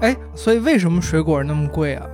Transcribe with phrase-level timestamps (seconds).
[0.00, 2.06] 哎，所以为什么水果那么贵啊？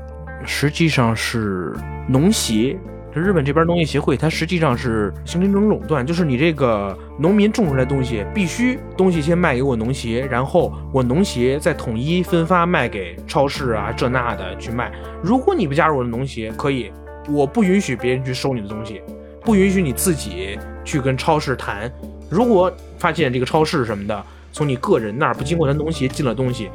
[0.47, 1.75] 实际上是
[2.09, 2.79] 农协，
[3.15, 14.91] 这日本这边农业协会，它实际上是形成一种垄断，就是你这个农民种出来的东西，必须东西先卖给我农协，然后我农协再统一分发卖给超市啊这那的去卖。
[15.23, 16.91] 如果你不加入我的农协，可以，
[17.29, 19.03] 我不允许别人去收你的东西，
[19.43, 21.93] 不允许你自己去跟超市谈。
[22.31, 26.71] 如果发现这个超市什么的从你个人那儿不经过他农协进了东西，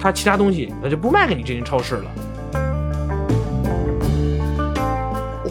[0.00, 2.10] 他其他东西他就不卖给你这间超市了。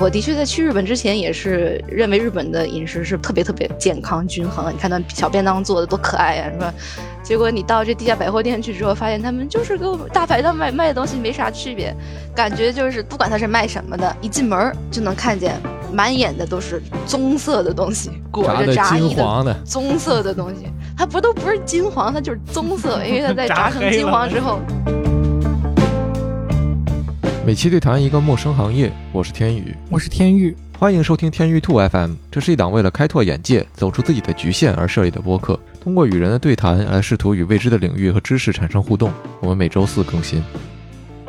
[0.02, 4.74] 我的确在去日本之前也是认为日本的饮食是特别特别健康均衡。
[4.74, 6.74] 你看那小便当做的多可爱呀，是吧？
[7.22, 11.96] 结果你到这地下百货店去之后，发现他们就是跟我们大排档卖卖的东西没啥区别，
[12.34, 15.60] 感觉就是不管他是卖什么的，一进门就能看见
[15.94, 20.68] 满眼的都是棕色的东西，裹着炸金黄的棕色的东西。
[20.98, 24.60] 它不都不是金黄，它就是棕色，因为它在炸成金黄之后。
[27.46, 32.14] 每期对谈一个陌生行业，我是天宇，我是天宇，欢迎收听天宇兔 FM。
[32.30, 35.60] 这是一档为了开拓眼界、走出自己的局限而设立的播客，
[35.90, 39.12] 通过与人的对谈来试图与未知的领域和知识产生互动。
[39.40, 40.40] 我们每周四更新。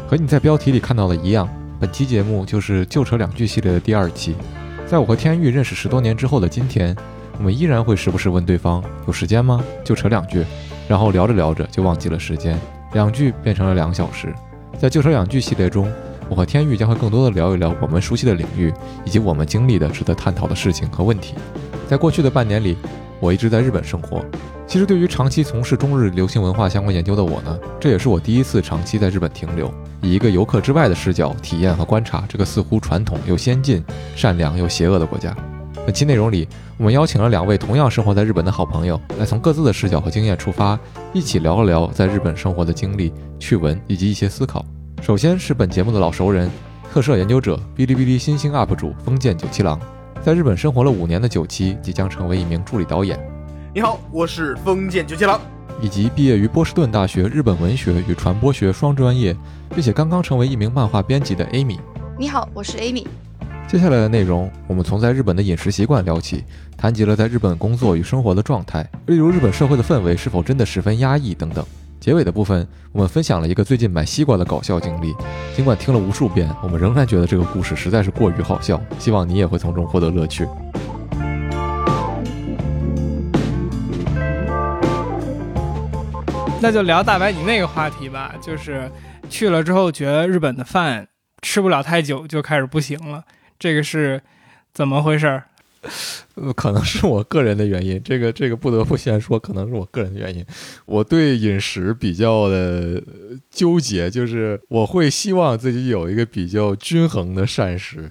[0.06, 1.48] 和你在标题里看到的一样，
[1.80, 4.34] 本期节目就是旧扯两句系列的第二期。
[4.86, 6.94] 在我和天域认识十多年之后的今天，
[7.38, 9.64] 我们依然会时不时问对方有时间吗？
[9.82, 10.44] 就扯两句，
[10.86, 12.60] 然后聊着聊着就忘记了时间，
[12.92, 14.30] 两句变成了两小时。
[14.78, 15.90] 在旧扯两句系列中。
[16.28, 18.72] 我和天域将会更多的聊一聊我们熟悉的领域，
[19.04, 21.34] 以及我们经历的值得探讨的事情和问题。
[21.88, 22.76] 在过去的半年里，
[23.20, 24.24] 我一直在日本生活。
[24.66, 35.36] 其实，对于长期从事中日流行文化相关研究的我呢，这也是我第一次长期在日本停留，以一个游客之外的视角体验和观察这个似乎传统又先进、善良又邪恶的国家。
[35.84, 36.46] 本期内容里，
[36.76, 40.78] 我们邀请了两位同样生活在日本的好朋友，来从各自的视角和经验出发，
[41.12, 44.64] 一起聊了聊在日本生活的经历、趣闻以及一些思考。
[45.02, 46.48] 首先是本节目的老熟人，
[46.92, 49.80] 特摄研究者，哔哩哔哩新兴 UP 主封建九七郎，
[50.22, 53.18] 在日本生活了五年的九七，即将成为一名助理导演。
[53.74, 55.40] 你好，我是封建九七郎。
[55.80, 59.34] 以及毕业于波士顿大学日本文学与传播学双专业，
[59.70, 61.78] 并且刚刚成为一名漫画编辑的 Amy。
[62.18, 63.06] 你好，我是 Amy。
[63.66, 66.44] 接下来的内容，我们从在日本的饮食习惯聊起，
[66.76, 71.64] 谈及了在日本工作与生活的状态，例如日本社会的氛围是否真的十分压抑等等。
[72.00, 75.14] 结尾的部分，我们分享了一个最近买西瓜的搞笑经历。
[75.54, 78.80] 尽管听了无数遍，我们仍然觉得这个故事实在是过于好笑。
[78.98, 80.48] 希望你也会从中获得乐趣。
[86.62, 88.90] 那就聊大白你那个话题吧，就是
[89.28, 91.06] 去了之后觉得日本的饭
[91.42, 93.24] 吃不了太久就开始不行了，
[93.58, 94.22] 这个是
[94.72, 95.42] 怎么回事？
[96.54, 100.44] 可能是我个人的原因，这个这个不得不先说，可能是我个人的原因。
[100.84, 103.02] 我对饮食比较的
[103.50, 108.10] 纠结，就是我会希望自己有一个比较均衡的膳食，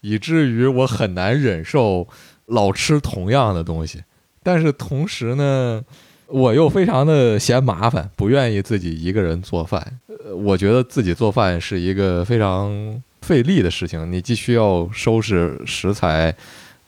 [0.00, 2.08] 以至于我很难忍受
[2.46, 4.02] 老吃同样的东西。
[4.42, 5.84] 但是同时呢，
[6.26, 10.00] 我又非常的嫌麻烦，不愿意自己一个人做饭。
[10.34, 16.34] 我觉得自己做饭是一个非常费力的事情，你既需要收拾食材。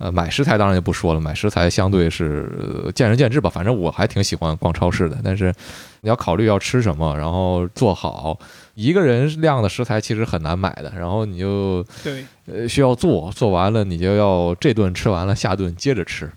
[0.03, 3.49] 呃，买食材当然就不说了，买食材相对是见仁见智吧。
[3.49, 5.55] 反正我还挺喜欢逛超市的，但是
[6.01, 8.37] 你要考虑要吃什么，然后做好
[8.75, 10.93] 一个人量的食材其实很难买的。
[10.99, 16.29] 然后你就对，呃，需要做，做完了你就要这顿吃完了，下顿接着吃，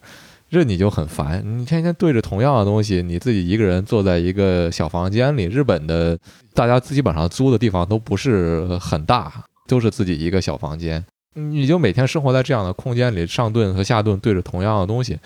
[0.51, 1.41] 这你就很烦。
[1.43, 6.15] 你天天对着同样的东西，你自己一个人坐在一个小房间里，日本的
[6.53, 9.31] 大家基本上租的地方都不是很大，
[9.67, 11.03] 都是自己一个小房间。
[11.35, 15.19] 你就每天生活在这样的空间里，上顿和下顿对着同样的东西，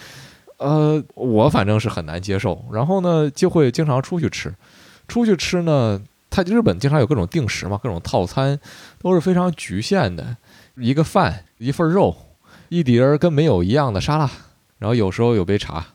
[0.57, 2.65] 呃，我反正是很难接受。
[2.71, 4.53] 然后呢，就会经常出去吃，
[5.07, 8.59] 出去吃呢，它日本经常有各种定时嘛，各种套餐
[9.01, 10.37] 都是非常局限的，
[10.75, 12.15] 一个饭，一份肉，
[12.69, 14.29] 一碟儿跟没有一样的沙拉，
[14.77, 15.85] 然后有时候有杯茶，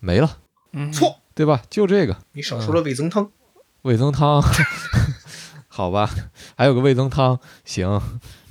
[0.00, 0.38] 没了，
[0.72, 0.92] 嗯。
[0.92, 1.62] 错，对吧？
[1.70, 3.30] 就这个，你少说了味增汤，
[3.82, 4.42] 味增汤，
[5.66, 6.10] 好吧，
[6.56, 7.98] 还有个味增汤，行。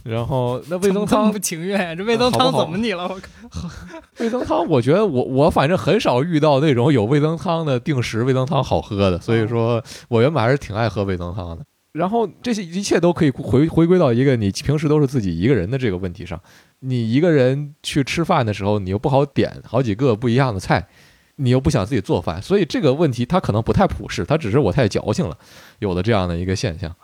[0.04, 3.08] 然后那味增汤不情愿，这味增汤怎么你了？
[3.08, 3.20] 我
[3.50, 3.70] 靠，
[4.18, 11.64] 味增汤，我觉得我我反正很少遇到那种有味增汤的定时味增汤好喝的，所以说我原本还是挺爱喝味增汤的。
[11.92, 16.42] 然后这些一切都可以回回归到一个你平时都是自己一个人的这个问题上，
[16.80, 20.88] 你一个人去吃饭的时候，你又不好点好几个不一样的菜，
[21.36, 25.38] 你又不想自己做饭，所以这个问题它可能不太普适，它只是我太矫情了，
[25.80, 26.96] 有了这样的一个现象。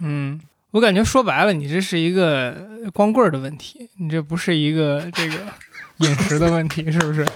[0.00, 0.40] 嗯。
[0.76, 2.54] 我感觉说白了，你这是一个
[2.92, 5.34] 光棍的问题，你这不是一个这个
[6.06, 7.26] 饮食的问题，是不是？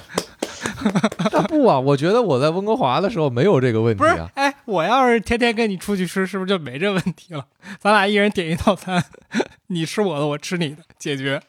[1.48, 4.12] 不啊，我觉得我在温哥华的时候没有这个问题啊。
[4.12, 7.46] 不是，哎，我要是天天跟你出去吃，是不是就没这问题了？
[7.78, 9.02] 咱俩一人点一套餐，
[9.68, 11.40] 你吃我的，我吃你的，解决。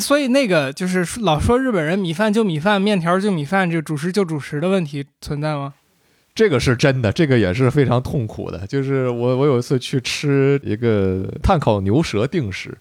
[0.00, 5.74] 所以那个就是老说日本人米饭就米饭，面条就米饭，这个主食就主食的问题存在吗？
[6.38, 8.64] 这个是真的，这个也是非常痛苦的。
[8.68, 12.78] 就是我我有一次去吃一个炭烤牛舌定食，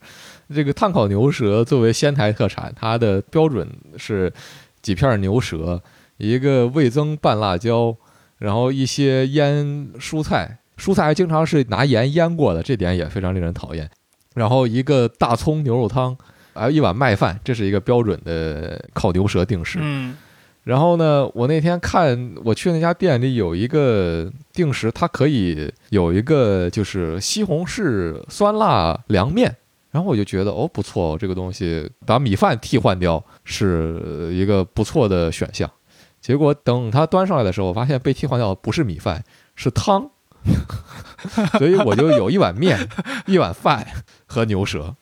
[0.53, 3.67] 这个炭烤牛舌作为仙台特产，它的标准
[3.97, 4.31] 是
[4.83, 5.81] 几片牛舌，
[6.17, 7.97] 一个味增拌辣椒，
[8.37, 13.89] 然后一些腌蔬菜，蔬菜还经常是拿盐腌过的，这点也非常令人讨厌。
[14.35, 16.15] 然后一个大葱牛肉汤，
[16.53, 19.79] 还有一碗麦饭，这是一个标准的烤牛舌定食。
[19.81, 20.15] 嗯
[20.67, 29.55] 然后呢，我那天看我去那家店里有一个定时，它可以有一个就是西红柿酸辣凉面，
[29.91, 35.71] 然后我就觉得哦不错，这个东西把米饭替换掉是一个不错的选项。
[36.19, 39.23] 结果等它端上来的时候，我发现被替换掉的不是米饭，
[39.55, 40.11] 是汤，
[41.57, 42.77] 所以我就有一碗面、
[43.25, 43.87] 一碗饭
[44.25, 44.93] 和牛舌。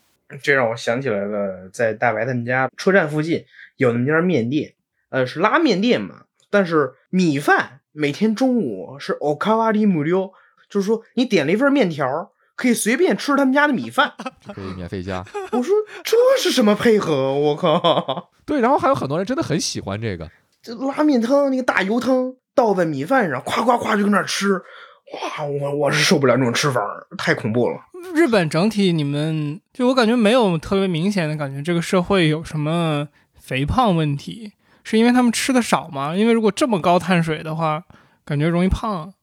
[0.43, 3.43] 这让我想起来了，在大白他们家车站附近
[3.77, 4.71] 有那么家面店，
[5.15, 10.29] 呃，是拉面店嘛，但是米饭每天中午是 okawari 無料，
[10.69, 14.11] 就是说你点了一份面条，可以随便吃他们家的米饭。
[14.53, 15.23] 可以免费加，
[15.53, 15.73] 我说
[16.03, 17.33] 这是什么配合？
[17.33, 18.29] 我靠！
[18.45, 20.29] 对，然后还有很多人真的很喜欢这个，
[20.61, 25.45] 这拉面汤那个大油汤倒在米饭上，夸夸夸就跟那吃，哇！
[25.45, 26.81] 我我是受不了这种吃法，
[27.17, 27.77] 太恐怖了。
[28.13, 34.51] 日本整体你们就我感觉没有特别明显的感觉，这个社会有什么肥胖问题，
[34.85, 36.15] 是因为他们吃的少吗？
[36.15, 37.83] 因为如果这么高碳水的话，
[38.23, 39.13] 感觉容易胖。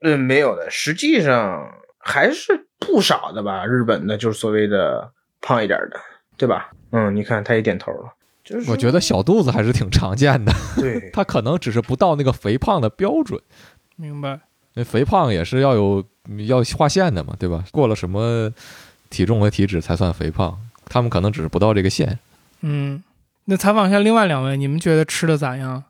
[0.00, 3.66] 嗯，没有的，实际上还是不少的吧。
[3.66, 5.12] 日本的就是所谓的
[5.42, 6.00] 胖一点的，
[6.36, 6.70] 对吧？
[6.92, 10.52] 嗯，你看他也点头了，就是我觉得小肚子还是挺常见的。
[10.76, 13.38] 对， 他可能只是不到那个肥胖的标准。
[13.96, 14.38] 明白？
[14.74, 16.04] 那肥胖也是要有
[16.46, 17.64] 要划线的嘛，对吧？
[17.72, 18.52] 过了什么
[19.10, 20.56] 体重和体脂才算肥胖？
[20.86, 22.18] 他们可能只是不到这个线。
[22.60, 23.02] 嗯，
[23.50, 25.82] 那采访一下另外两位，你们觉得吃的咋样？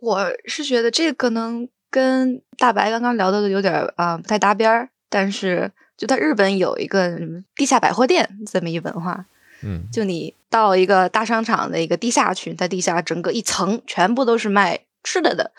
[0.00, 9.26] 我是觉得这个可能跟大白刚刚聊的有点儿啊、不太搭边儿，但是就在日本有一个什么地下百货店这么一文化，
[9.62, 15.52] 嗯，就你到一个大商场的一个地下去，在地下整个一层全部都是卖吃的的，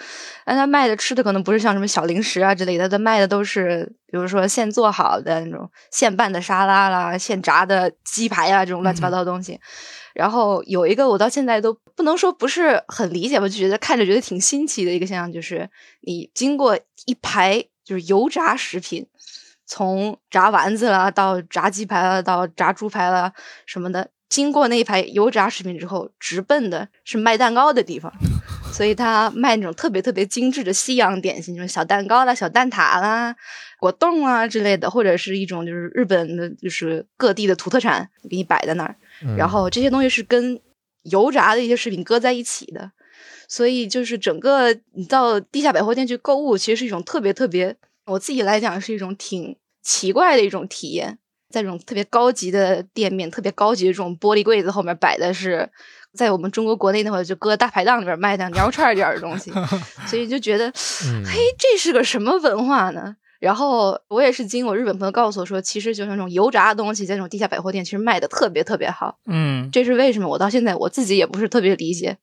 [0.43, 9.59] 但他卖的吃的可能不是像什么小零食啊之类的，他卖的都是比如说现做好的那种现拌的沙拉啦、现炸的鸡排啊这种乱七八糟的东西。
[10.13, 15.69] 然后有一个我到现在都不能说不是很理解吧，就觉得看着觉得挺新奇的一个现象，就是
[16.01, 19.07] 你经过一排就是油炸食品，
[19.65, 23.33] 从炸丸子啦到炸鸡排啦到炸猪排啦
[23.65, 28.11] 什么的，经过那一排油炸食品之后，直奔的是卖蛋糕的地方。
[28.73, 33.35] 所以他卖那种特别特别精致的西洋点心，就是小蛋糕啦、小蛋挞啦、
[33.79, 38.95] 果冻啊之类的，或者是一种就是日本的，就是各地的土特产给你摆在那儿。
[39.21, 40.59] 嗯然后这些东西是跟
[41.03, 42.91] 油炸的一些食品搁在一起的，
[43.47, 47.75] 所以就是整个你到地下百货店去购物，其实是一种特别特别，
[48.05, 51.19] 我自己来讲是一种挺奇怪的一种体验。
[51.49, 55.69] 在这种特别高级的店面、特别高级的这种玻璃柜子后面摆的是，
[56.17, 59.51] 在我们中国国内那会儿就搁大排档里边卖的羊肉串儿这样的东西，
[60.09, 60.67] 所以就觉得，
[61.05, 63.15] 嗯嘿，这是个什么文化呢？
[63.43, 69.17] 然后我也是经我日本朋友告诉我说，其实就是那种油炸的东西，在那种地下百货店其实卖的特别特别好。
[69.25, 70.29] 嗯这是为什么？
[70.29, 72.17] 我到现在我自己也不是特别理解。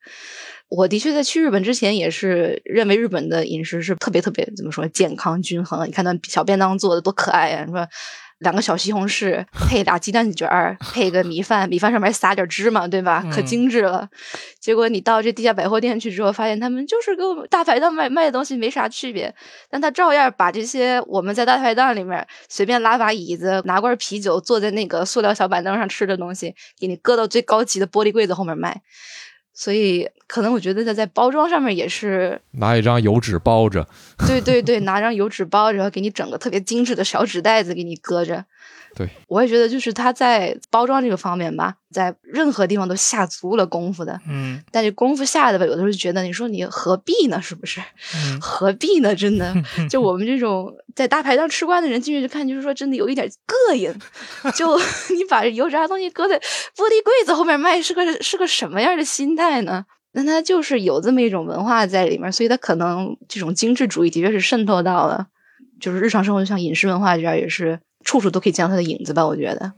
[0.70, 5.86] 我的确在去日本之前也是认为日本的饮食是特别特别怎么说健康均衡。
[5.86, 7.86] 你看那小便当做的多可爱呀、什么
[8.40, 13.24] 两个小西红柿配俩鸡蛋卷儿，配个米饭，米饭上面撒点芝麻，对吧？
[13.30, 14.08] 可嗯精致了。
[14.58, 19.34] 结果你到这地下百货店去之后，发现他们就是跟我们大排档卖卖的东西没啥区别，
[19.70, 28.80] 但他照样把这些我们在大排档里面随便拉把椅子、拿罐啤酒，坐在那个塑料小板凳上吃的东西，给你搁到最高级的玻璃柜子后面卖。
[29.52, 33.86] 所以，可能我觉得在在包装上面也是，拿一张油纸包着，
[34.26, 38.44] 对对对，拿张油纸包着，然后给你整个特别精致的小纸袋子给你搁着。
[38.94, 44.20] 对，我也觉得就是他在包装这个方面吧，在任何地方都下足了功夫的。
[44.28, 47.40] 嗯但是功夫下的吧，有的时候就觉得，你说你何必呢？
[47.40, 47.80] 是不是？
[48.14, 49.14] 嗯 何必呢？
[49.14, 49.54] 真的，
[49.88, 53.94] 就我们这种在大排档吃惯的人进去就看，就是说真的有一点膈应。
[54.54, 54.76] 就
[55.14, 59.84] 你把油炸东西搁在玻璃柜子后面卖，是个是个什么样的心态呢？
[60.12, 65.28] 那他就是有这么一种文化在里面，所以他可能这种精致主义的确是渗透到了，
[65.80, 69.26] 就是日常生活，像饮食文化这样，也是处处都可以见到它的影子吧？
[69.26, 69.72] 我觉得。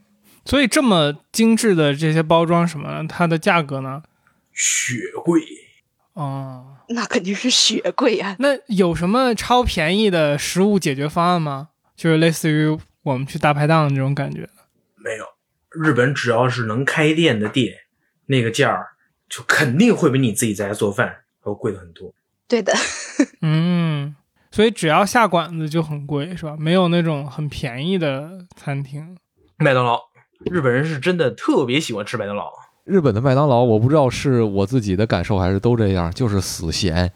[0.44, 4.02] 所以这么精致的这些包装什么，它的价格呢？
[4.52, 5.40] 雪贵，
[6.14, 11.68] 哦，那肯定是血贵呀、那有什么超便宜的食物解决方案吗？
[11.96, 14.48] 就是类似于我们去大排档那种感觉。
[14.96, 15.24] 没有，
[15.70, 17.74] 日本只要是能开店的店，
[18.26, 18.88] 那个价儿
[19.28, 22.12] 就肯定会比你自己在家做饭要贵的很多。
[22.48, 22.74] 对的，
[23.40, 24.14] 嗯，
[24.52, 26.54] 所以只要下馆子就很贵，是吧？
[26.58, 29.16] 没有那种很便宜的餐厅。
[29.56, 29.98] 麦当劳，
[30.50, 32.52] 日本人是真的特别喜欢吃麦当劳。
[32.84, 37.10] 日本的麦当劳，我不知道是我自己的感受还是都这样，就是死咸。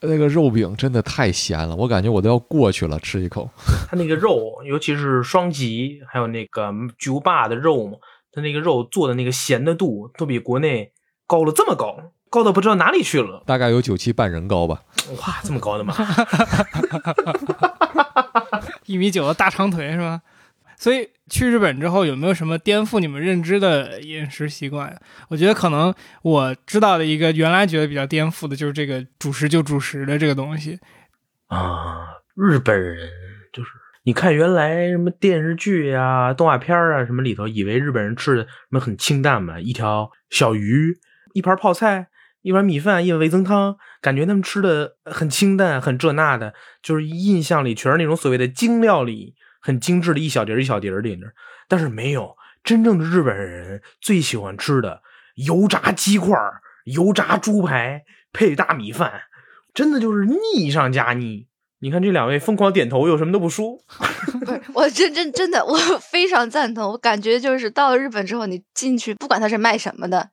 [0.00, 3.48] 那个肉饼真的太咸了，我感觉我都要过去了，吃一口。
[3.90, 7.98] 它那个肉，尤其是双吉，还有那个巨无霸的肉嘛，
[8.30, 10.92] 它那个肉做的那个咸的度都比国内
[11.26, 11.96] 高了这么高，
[12.30, 13.42] 高到不知道哪里去了。
[13.46, 14.82] 大概有九七半人高吧。
[15.20, 15.94] 哇，这么高的吗？
[18.86, 20.22] 一米九的大长腿是吧？
[20.78, 25.00] 所以去日本之后有没有什么颠覆你们认知的饮食习惯？
[25.28, 30.78] 我觉得可能我知道的一个原来觉得比较颠覆的就是这个主食就主食的这个东西。
[31.46, 33.08] 啊，日本人
[33.52, 33.70] 就是
[34.04, 40.98] 你看原来什么电视剧呀、动画片啊什么里头，以为日本人吃的什么很清淡嘛，一条小鱼，
[41.32, 42.08] 一盘泡菜，
[42.46, 51.10] 一碗米饭，一碗味增汤，感觉他们吃的很清淡，很这那的，就是印象里全是那种所谓的精料理，很精致的一小碟一小碟儿的，
[51.66, 55.02] 但是没有真正的日本人最喜欢吃的
[55.34, 56.38] 油炸鸡块、
[56.84, 59.22] 油炸猪排配大米饭。
[59.74, 60.24] 真的就是
[60.54, 61.48] 腻上加腻。
[61.80, 63.76] 你看这两位疯狂点头，又什么都不说。
[64.38, 66.92] 不是，我真真真的，我非常赞同。
[66.92, 70.30] 我感觉就是到了日本之后，你进去，不管他是卖什么的，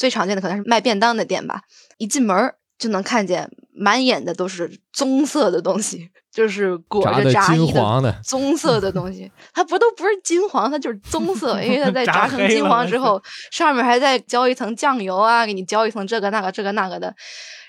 [0.00, 1.60] 最常见的可能是卖便当的店吧，
[1.98, 17.14] 一进门儿就能看见满眼的都是棕色的东西， 就是裹着炸衣的黄的， 棕色的东西，它不都不是金黄，它就是棕色，因为它 在炸炸成金黄之后，上面还再浇一层酱油啊，给你浇一层这个那个这个那个的。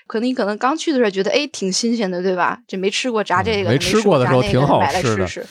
[0.06, 2.58] 可能你可能刚去的时候觉得哎挺新鲜的，对吧？
[2.66, 5.46] 这没吃过炸嗯这个，没吃吃过的炸那个时候挺好买来吃的。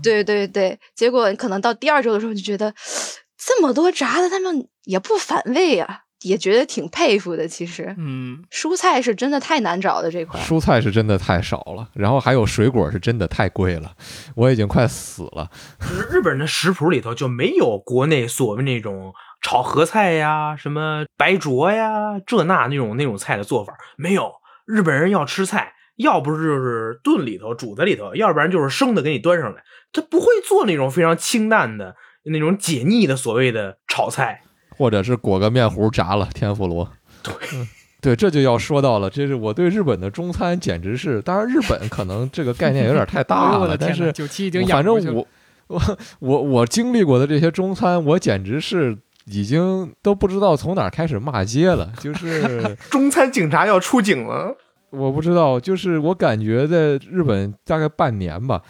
[0.00, 2.72] 对对对，结果可能到第二周的时候就觉得
[3.44, 7.46] 这么多炸的，他们也不反胃啊，也觉得挺佩服的。
[7.46, 10.40] 其实嗯，蔬菜是真的太难找的这块。
[10.40, 13.92] 蔬菜是真的太少了，然后还有水果是真的太贵了，
[14.34, 15.50] 我已经快死了。
[15.80, 19.12] 就是日本人的食谱里头就没有国内所谓那种
[19.42, 24.32] 炒合菜呀、什么白灼呀、这那那种那种菜的做法，没有。
[24.64, 29.62] 日本人要吃菜，要不是就是炖里头、煮在里头，要不然就是生的给你端上来。
[29.92, 34.42] 他不会做那种非常清淡的那种解腻的所谓的炒菜。
[34.82, 36.90] 或者是裹个面糊炸了天妇罗。
[37.22, 37.68] 对嗯
[38.00, 45.24] 对，这就要说到了，这是我对日本的中餐简直是，当然日本可能这个概念有点太哎大了， 但是九七已经反正我
[45.68, 45.80] 我
[46.18, 52.76] 我我经历过的这些中餐，我简直是已经都不知道从哪儿开始骂街了，就是。
[52.90, 54.56] 中餐警察要出警了。
[54.90, 58.60] 我不知道，就是我感觉在日本大概半年吧，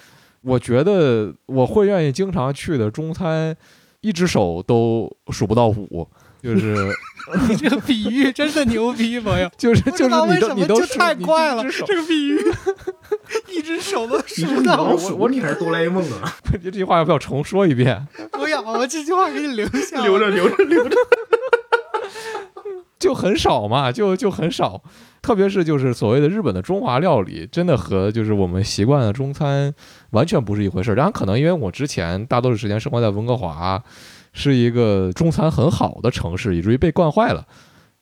[0.43, 3.57] 我觉得我会愿意经常去的中餐，
[4.03, 6.07] 一只手都数不到五，
[6.43, 6.77] 就是
[7.49, 9.49] 你 这个比喻真的牛逼，朋友。
[9.57, 12.39] 就是不知就是你都道为什么就你都数你太快了，一只手这个比喻，
[13.49, 14.73] 一只手都你数不到。
[14.73, 16.37] 是老鼠，你还是哆啦 A 梦啊？
[16.63, 18.07] 这句话要不要重说一遍？
[18.33, 20.03] 不要，我这句话给你留下。
[20.03, 20.97] 留着，留着，留着。
[23.03, 24.81] 就很少嘛， 就就很少，
[25.21, 29.75] 特别是就是所谓的日本的中华料理，真的和就是我们习惯的中餐
[30.11, 30.95] 完全不是一回事儿。
[30.95, 33.83] 然后可能因为我之前大多数时间生活在温哥华，
[34.33, 37.45] 是一个中餐很好的城市，以至于被惯坏了。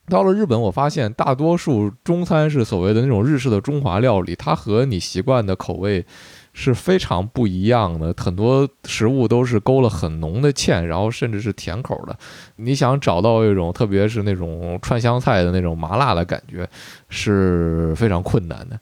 [0.07, 6.05] 到了日本，我发现大多数中餐是所谓的那种日式的中华料理，它和你习惯的口味
[6.53, 8.13] 是非常不一样的。
[8.17, 12.17] 很多食物都是勾了很浓的芡，然后甚至是甜口的。
[12.57, 16.67] 你想找到一种，特别是那种川湘菜的那种麻辣的感觉，
[17.09, 18.79] 是非常困难的。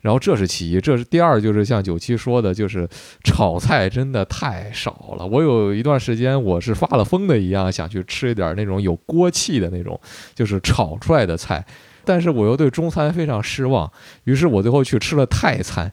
[0.00, 2.88] 然后这是其一，这是第二，就是像九七说的，就是
[3.22, 5.26] 炒菜真的太少了。
[5.26, 10.00] 我有一段时间我是发了疯的一样，想去吃一点那种有锅气的那种，
[10.34, 11.62] 就是炒出来的菜。
[12.04, 13.90] 但是我又对中餐非常失望，
[14.24, 15.92] 于是我最后去吃了泰餐，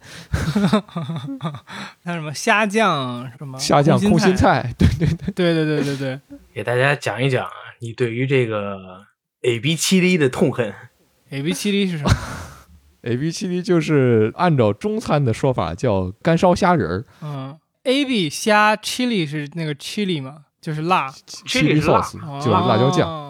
[2.03, 6.19] 那什么虾酱什么虾酱空心菜，对对 对，对对对对对，
[6.53, 9.05] 给大家讲一讲啊，你对于这个
[9.43, 10.73] A B 七 D 的痛恨。
[11.29, 12.09] A B 七 D 是什么？
[13.03, 17.05] A B 七 D 就是按照中餐的说法叫干烧虾仁儿。
[17.21, 20.45] 嗯，A B 虾 chili 是那个 chili 吗？
[20.59, 21.09] 就是辣
[21.45, 23.07] ，Chili sauce，就是辣椒酱。
[23.07, 23.26] 哦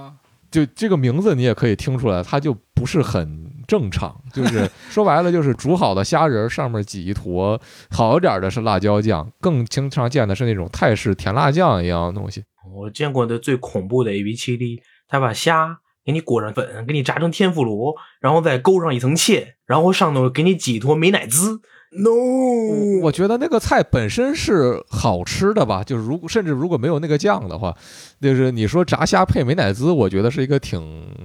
[0.57, 4.19] 就这个名字你也可以听出来，它就不是很正常。
[4.33, 7.61] 就是 说白了，就是煮好的虾仁上面挤一坨，
[7.91, 12.43] 好一点的是辣椒酱，更经常见的是那种泰式甜辣酱一样的东西。
[12.75, 21.61] 我见过的最恐怖的 A B 七 D，他把虾给你裹上粉，给你炸成天妇罗，然后再勾上一层芡，然后上头给你挤一坨美乃滋。
[21.89, 27.73] No，我觉得那个菜本身是好吃的吧，就是如果甚至如果没有那个酱的话，
[28.21, 30.81] 就是你说炸虾配美乃滋，我觉得是一个挺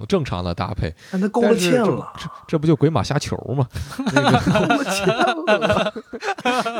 [0.08, 0.94] 正常的搭配。
[1.10, 3.66] 但他勾了芡了，这这不就鬼马虾球吗？
[4.14, 5.92] 那个勾了芡了。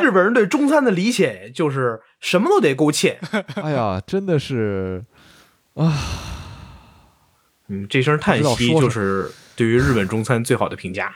[0.01, 3.17] 日本人对中餐的理解就是什么都得勾芡。
[3.57, 5.05] 哎呀，真的是
[5.75, 5.93] 啊
[7.67, 11.12] 嗯，这声叹息就是对于日本中餐最好的评价。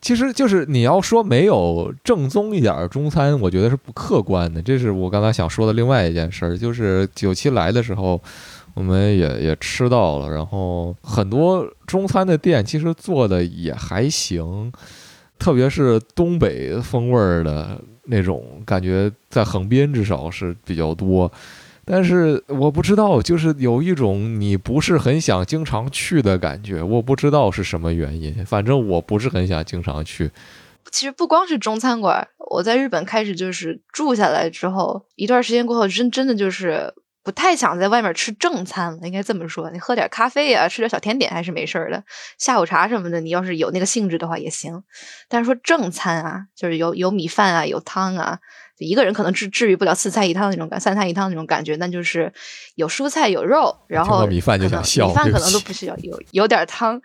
[0.00, 4.62] 其实就是你要说没有正宗一点儿中餐，我觉得是不客观的。
[4.62, 8.20] 这是我刚才想说的另外一件事儿，就是九七来的时候，
[8.74, 14.72] 我们也 也吃到了，然后很多中餐的店其实做的也还行，
[15.38, 21.30] 特别是东北风味儿的那种感觉，在横滨至少是比较多。
[21.90, 30.30] 但是我不知道，就是有一种你不是很想经常去的感觉，我不知道是什么原因，反正我不是很想经常去。
[30.92, 39.06] 其实不光是中餐馆，我在日本开始就是住下来之后，一段时间过后，真真的就是不太想在外面吃正餐了。
[39.06, 42.02] 应该这么说，你喝点咖啡啊，吃点小甜点还是没事儿的。
[42.38, 44.82] 下午茶什么的，你要是有那个兴致的话也行。
[45.28, 48.38] 但是说正餐啊，就是有有米饭啊，有汤啊，
[48.86, 52.32] 一个人可能治治愈不了四菜一汤那种感，三菜一汤那种感觉，那就是
[52.74, 57.00] 有蔬菜有肉，然后米饭就想笑米饭可能都不需要，有有点汤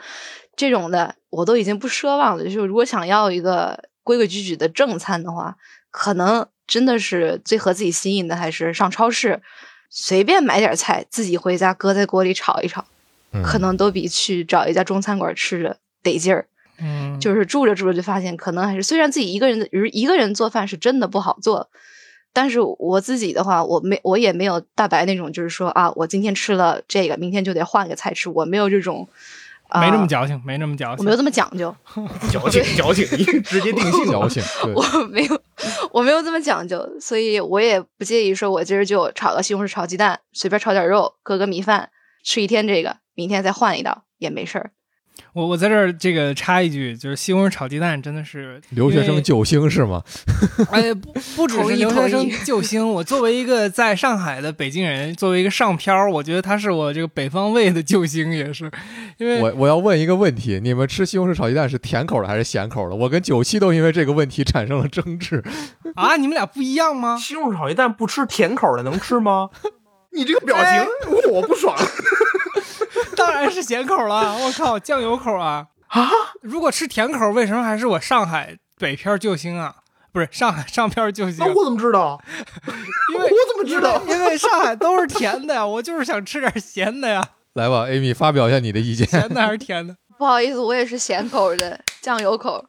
[0.55, 2.43] 这种的，我都已经不奢望了。
[2.43, 5.55] 就是如果想要一个规规矩矩的正餐的话，
[5.91, 9.41] 可能真的是最合自己心意的，还是上超市
[9.89, 12.85] 随便买点菜，自己回家搁在锅里炒一炒，
[13.33, 16.47] 嗯可能都比去找一家中餐馆吃着得劲儿。
[16.77, 21.69] 嗯，就是住着住着就发现，可能还是虽然自己一个人的一个人做饭是真的不好做，
[22.33, 29.07] 但是我自己的话，我没我也没有大白那种，就是说啊，我今天吃了这个，明天就得换个菜吃，我没有这种，
[29.69, 31.17] 啊、没那么矫情，没那么矫情我没有。
[31.17, 31.73] 这么讲究，
[32.29, 35.41] 矫情矫情，你 直接定性矫情，对，我没有
[35.91, 41.89] 我没有这么讲究，所以我也不介意说，我今儿就炒个西红柿炒鸡蛋，随便炒点肉，搁个米饭，
[42.23, 44.71] 吃一天这个，明天再换一道也没事儿。
[45.33, 50.01] 我我在这儿这个插一句，就是西红柿炒鸡蛋真的是留学生救星是吗？
[50.71, 58.71] 哎，不不只是留学生救星，我作为一个在上海的北京人，作为一个上漂，我觉得他是我这个北方味的救星，也是
[59.17, 62.95] 因为我我要问一个问题：你们吃西红柿炒鸡蛋是甜口的还是咸口的？
[62.95, 65.43] 我跟九七都因为这个问题产生了争执。
[65.95, 67.17] 啊，你们俩不一样吗？
[67.17, 69.49] 西红柿炒鸡蛋不吃甜口的能吃吗？
[70.15, 70.87] 你这个表情、哎
[71.29, 71.77] 我不爽。
[73.15, 76.09] 当然是咸口了，我靠，酱油口啊啊！
[76.41, 79.75] 如果吃甜口，为什么还是我上海北漂救星啊？
[80.11, 82.21] 不是上海上漂救星那， 我怎么知道？
[83.13, 84.01] 因为我怎么知道？
[84.07, 87.21] 因为上海都是甜的呀，我就是想吃点咸的呀，
[87.53, 89.05] 来吧，Amy 发表一下你的意见。
[89.07, 89.95] 咸的还是甜的？
[90.17, 92.65] 不好意思，我也是咸口的，酱油口。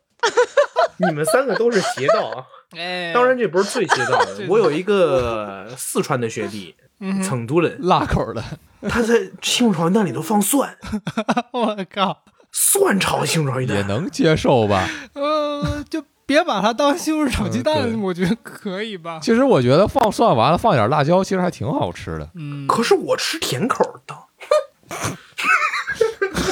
[0.98, 2.44] 你们三个都是邪道啊！
[2.76, 4.46] 哎，当然，这不是最邪道的。
[4.48, 8.42] 我有一个四川的学弟， 嗯，成都人，辣口的，
[8.88, 10.76] 他在西红柿炒鸡蛋里头放蒜，
[11.52, 13.76] 我靠，蒜炒西红柿炒鸡蛋。
[13.76, 14.88] 也能接受吧？
[15.14, 19.20] 呃，就别把它当西红柿炒鸡嗯蛋，对我觉得可以吧？
[19.22, 22.28] 其实我觉得放蒜完了放点辣椒，其实还挺好吃的。
[22.34, 24.16] 嗯，可是我吃甜口的，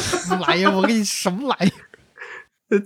[0.00, 0.70] 什么玩意儿？
[0.70, 1.93] 我给你什么玩意儿？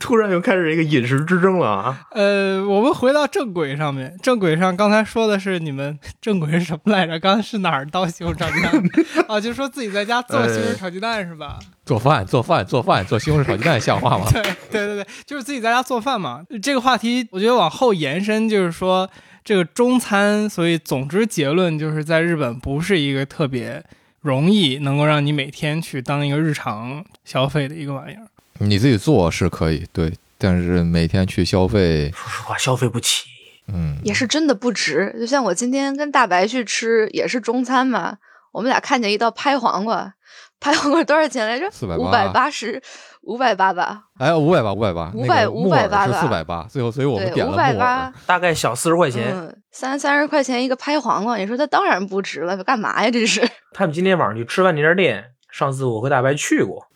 [0.00, 2.06] 突然又开始一个饮食之争了啊！
[2.10, 4.14] 呃，我们回到正轨上面。
[4.22, 7.18] 正轨上，刚才说的是你们 正轨是什么来着？
[7.18, 8.72] 刚才是哪儿到西红柿炒鸡蛋
[9.28, 9.40] 啊？
[9.40, 11.58] 就说自己在家做西红柿炒鸡蛋是吧？
[11.86, 14.26] 做饭，做饭，做饭，做西红柿炒鸡蛋，像话吗？
[14.30, 16.42] 对对对对，就是自己在家做饭嘛。
[16.60, 19.08] 这个话题，我觉得往后延伸，就是说
[19.42, 23.82] 这个中餐，所以总之结论就是在日本不是一个特别
[24.20, 28.26] 容易能够让你每天去当一个日常消费的一个玩意儿。
[28.58, 33.24] 你自己做是可以，对，但是每天去消费，说实话，消费不起。
[33.72, 35.14] 嗯，也是真的不值。
[35.18, 38.16] 就像我今天跟大白去吃，也是中餐嘛，
[38.52, 40.14] 我们俩看见一道拍黄瓜，
[40.58, 42.82] 拍黄瓜多少钱来着？480五百八十，
[43.22, 44.04] 五百八吧。
[44.18, 48.12] 哎，五百八，五百八，500那个木耳580是吧四百八，最后所以我们对，点了五百八木耳。。
[48.24, 49.32] 大概小四十块钱。
[49.34, 53.10] 嗯，三三十块钱一个拍黄瓜，你说它当然不值了，干嘛呀？
[53.10, 53.46] 这是。
[53.74, 56.87] 他们今天晚上去吃饭那家店，上次我和大白去过，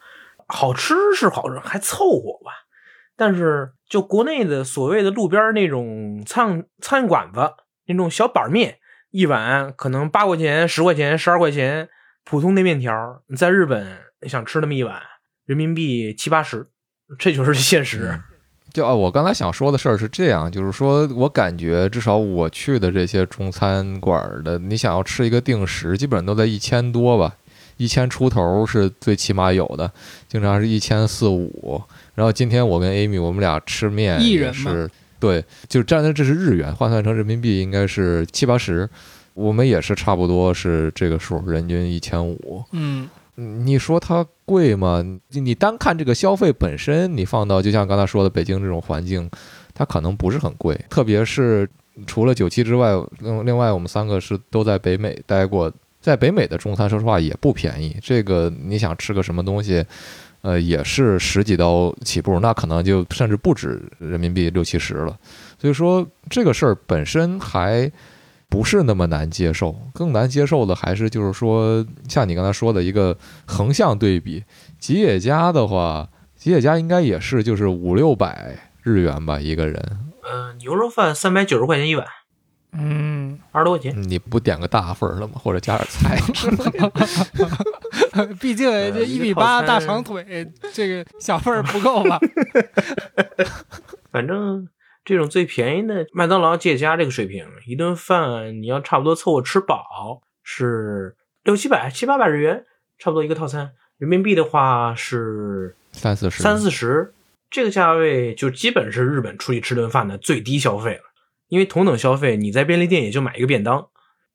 [0.53, 2.53] 好吃是好吃，还凑合吧。
[3.17, 7.53] 但是就国内的所谓的路边那种餐餐馆子
[7.87, 8.79] 那种小板面，
[9.11, 11.89] 一碗可能八块钱、十块钱、十二块钱，
[12.25, 15.01] 普通的面条，你在日本想吃那么一碗，
[15.47, 16.69] 人民币七八十，
[17.19, 18.21] 这就是现实。
[18.73, 27.37] 就啊，我刚才想说的事儿是这样，就是说我感觉至少我去的这些中餐馆的，你想要吃一个定时，基本上都在一千多吧，
[27.83, 29.91] 一千出头是最起码有的，
[30.29, 31.83] 经常是一千四五。
[32.15, 38.89] 然后今天我跟 Amy 我们俩吃面也一人嘛是，对，就站在这是日元，换算成人民币应该是七八十，
[39.35, 42.63] 我们也是差不多是这个数，人均一千五。
[42.73, 45.03] 嗯你说它贵吗？
[45.31, 49.29] 你你单看这个消费本身，你放到就像刚才说的北京这种环境，
[49.73, 50.79] 它可能不是很贵。
[50.91, 51.67] 特别是
[52.07, 57.97] 除了九七之外，另另外我们三个是都在北美待过，在北美的中餐说实话也不便宜。
[58.03, 59.83] 这个你想吃个什么东西，
[60.43, 65.17] 呃，也是十几刀起步，那可能就甚至不止人民币六七十了。
[65.59, 67.91] 所以说这个事儿本身还
[68.49, 74.45] 不是那么难接受，更难接受的还是就是说，像你刚才说的一个横向对比，
[74.79, 79.81] 吉野家的话，吉野家应该也是就是五六百日元吧一个人，
[80.23, 82.05] 嗯、牛肉饭三百九十块钱一碗，
[82.73, 84.03] 嗯，二十多块钱。
[84.03, 85.35] 你不点个大份儿了吗？
[85.35, 86.57] 或者加点菜之类
[88.17, 88.27] 的？
[88.41, 92.19] 毕竟这一米八大长腿，这个小份儿不够吧？
[94.11, 94.69] 反正
[95.05, 102.65] 这种最便宜的麦当劳、吉野家这个水平，一顿饭你要差不多凑合吃饱是六七百、七八百日元，
[102.99, 103.73] 差不多一个套餐。
[103.99, 107.13] 人民币的话是三四十，三四十，
[107.51, 111.03] 这个价位就基本是日本出去吃顿饭的最低消费了。
[111.53, 113.87] 因为同等消费，你在便利店也就买一个便当，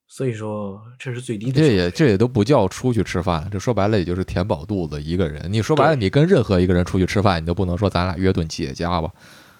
[0.06, 1.60] 所以说这是最低的。
[1.60, 5.44] 这也这也都不叫出去吃饭，这说白了也就是填饱肚子一个人。
[5.52, 9.10] 你说白了，你跟任何一个人出去吃饭，你都不能说咱俩约顿吉野家吧？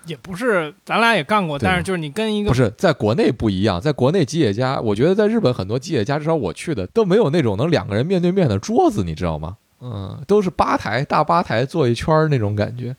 [0.06, 9.56] 也不是，咱俩也干过，但是就是你跟一个不是，在国内不一样，在国内吉野家，我觉得在日本很多吉野家，至少我去的都没有那种能两个人面对面的桌子，你知道吗？
[9.80, 12.94] 嗯，都是吧台大吧台坐一圈儿那种感觉。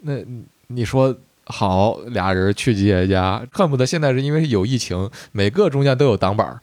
[0.00, 0.18] 那
[0.66, 6.60] 你说好，俩人去吉野家，恨不得现在是因为有疫情，每个中间都有挡板儿。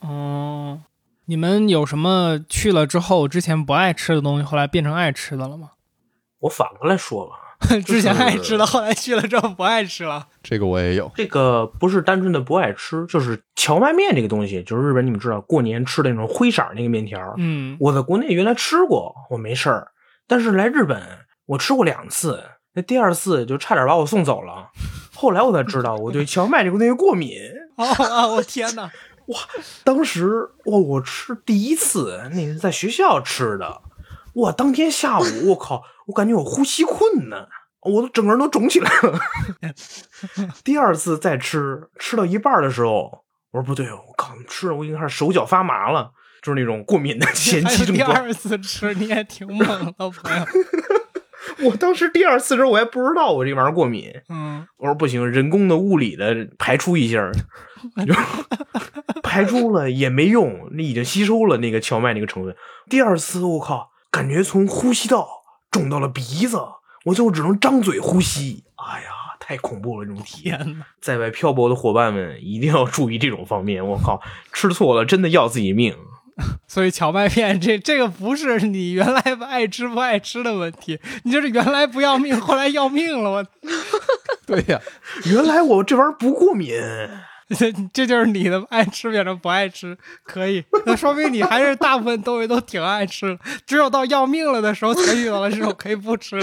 [0.00, 0.80] 哦，
[1.24, 5.70] 你们有什么去了之后之前不爱吃的东西，后来变成爱吃的了吗？
[6.40, 10.28] 我反过来说吧， 之前爱吃的，后来去了之后不爱吃了。
[10.42, 17.34] 这个我也有，这个不是单纯的不爱吃，就是荞麦面这个东西，就是日本你们知道过年吃的那种灰色那个面条。
[17.38, 19.88] 嗯，我在国内原来吃过，我没事儿，
[20.28, 21.02] 但是来日本
[21.46, 22.44] 我吃过两次，
[22.76, 24.70] 那第二次就差点把我送走了。
[25.14, 27.32] 后来我才知道我对荞麦这个东西过敏。
[27.76, 28.90] 哦啊，我天哪！
[29.82, 33.80] 当时哇，我吃第一次，那是在学校吃的，
[34.34, 37.48] 哇，当天下午我靠，我感觉我呼吸困难，
[37.80, 39.18] 我都整个人都肿起来了。
[40.62, 46.10] 第二次再吃，吃到一半的时候，我说不对，我靠，吃了我已经开始手脚发麻了，
[46.42, 48.12] 就是那种过敏的 前期症状。
[48.12, 50.46] 第二次吃，你也挺猛的，朋友。
[51.64, 57.30] 我当时第二次的时候，我还不知道我这玩意儿过敏，嗯，我说不行，人工的、物理的排出一下
[59.22, 62.54] 排出了也没用，那已经吸收了那个荞麦那个成分。
[62.88, 65.26] 第二次我靠，感觉从呼吸道
[65.70, 66.58] 肿到了鼻子，
[67.06, 68.64] 我最后只能张嘴呼吸。
[68.76, 69.08] 哎呀，
[69.40, 70.82] 太恐怖了这种体验！
[71.00, 73.86] 在外漂泊的伙伴们一定要注意这种方面。
[73.86, 74.20] 我靠，
[74.52, 75.94] 吃错了真的要自己命。
[76.68, 83.30] 所以荞麦片这这个不是你原来爱吃不爱吃的问题，你就是原来不要命，后来要命了。
[83.30, 83.46] 我
[84.46, 84.80] 对呀、
[85.24, 86.74] 原来我这玩意儿不过敏。
[87.56, 96.40] 这这就是你的爱吃变成不爱吃，可以，那说明你还是大部分东西都挺爱吃，只有到要命了的时候才遇到了这种可以不吃。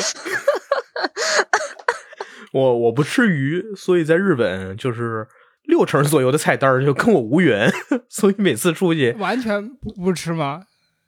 [2.54, 5.28] 我我不吃鱼，所以在日本就是
[5.74, 7.68] 六成左右的菜单就跟我无缘，
[8.08, 9.68] 所以每次出去，完全
[10.04, 10.62] 不吃吗？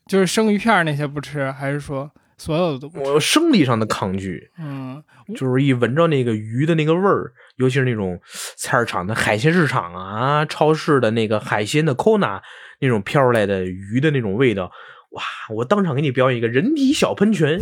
[0.08, 3.12] 就是生鱼片那些不吃，还是说所有的都不吃？
[3.12, 5.04] 我生理上的抗拒，嗯，
[5.36, 8.20] 就是一闻着那个鱼的那个味儿，尤其是那种
[8.58, 12.42] 菜市场的海鲜市场啊，超市的那个海鲜的 kona
[12.80, 14.72] 那种飘出来的鱼的那种味道，
[15.12, 15.22] 哇！
[15.54, 17.60] 我当场给你表演一个人体小喷泉，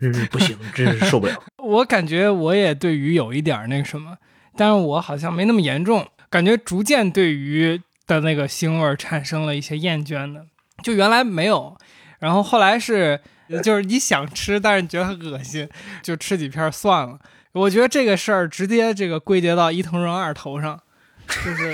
[0.00, 1.34] 真是不行，真是受不了。
[1.62, 4.16] 我感觉我也对鱼有一点儿那个什么，
[4.58, 10.44] 但是我好像没那么严重，感觉逐渐对鱼的那个腥味产生了一些厌倦的，
[10.82, 11.78] 就原来没有，
[12.18, 13.20] 然后后来是
[13.62, 15.68] 就是你想吃，但是你觉得恶心，
[16.02, 17.20] 就吃几片算了。
[17.52, 20.82] 我觉得这个事儿直接这个归结到伊藤润二头上，
[21.28, 21.72] 就是。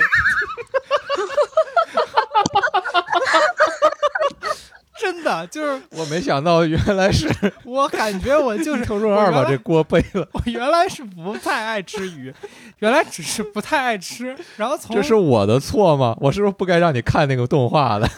[5.05, 7.29] 真的就是，我没想到原来是
[7.63, 12.33] 我感觉我就是 周润二把这锅背了， 我原来是不太爱吃鱼，
[12.79, 16.17] 原来只是不太爱吃，然后从这是我的错吗？
[16.19, 18.09] 我是不是不该让你看那个动画的？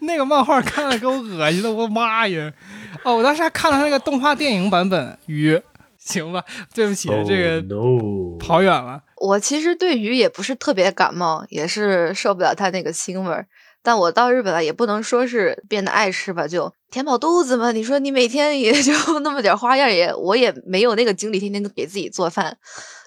[0.00, 2.52] 那个漫画看了给我恶心的，我妈呀！
[3.04, 5.62] 哦，我当时还看了那个动画电影版本鱼，
[5.96, 6.42] 行吧，
[6.74, 7.64] 对不起，这个
[8.40, 9.00] 跑远了。
[9.18, 13.46] 我其实对鱼也不是特别感冒，也是受不了它那个腥味儿。
[13.86, 17.70] 但我到日本了也不能说是变得爱吃吧，就填饱肚子嘛。
[17.70, 22.58] 你说你每天也 就那么点花样，也我也没有那个精力天天都给自己做饭，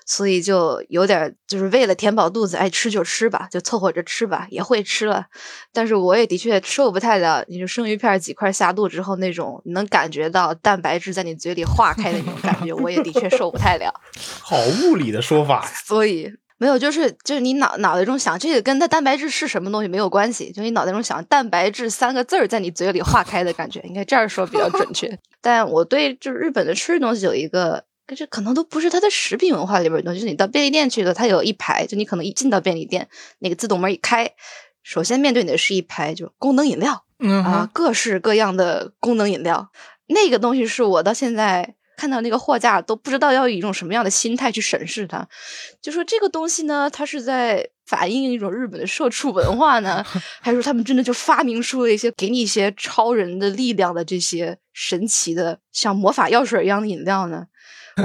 [0.06, 5.26] 所以就有点就是为了填饱肚子，爱吃就吃吧，就凑合着吃吧，也会吃了。
[5.74, 13.94] 但是我也的确受不太了，你就生鱼片几块下肚之后那种能感觉到蛋白质在你嘴里化开的那种感觉，我也的确受不太了。
[14.40, 15.72] 好物理的说法呀。
[15.84, 25.18] 所以没有，就是就是你脑脑袋中想这个跟它蛋白质是什么东西没有关系，就你脑袋中想蛋白质三个字儿在你嘴里化开的感觉，应该这样说比较准确。
[25.42, 33.08] 但我对就是日本的吃的东西有一个，可是可能都不是它的食品文化里边的东西，就是你到便利店去的，它有一排，就你可能一进到便利店，
[33.40, 34.30] 那个自动门一开，
[34.84, 37.06] 首先面对你的是一排就功能饮料。
[37.22, 39.72] 嗯啊，各式各样的功能饮料，
[40.08, 45.28] 那个东西是我到现在看到那个货架都不知道要以一种什么样的心态去审视它。
[45.82, 50.02] 就说这个东西呢，它是在反映一种日本的社畜文化呢，
[50.40, 57.46] 还是说他们真的就发明出了一些给你一些超人的力量的这些神奇的像魔法药水一样的饮料呢？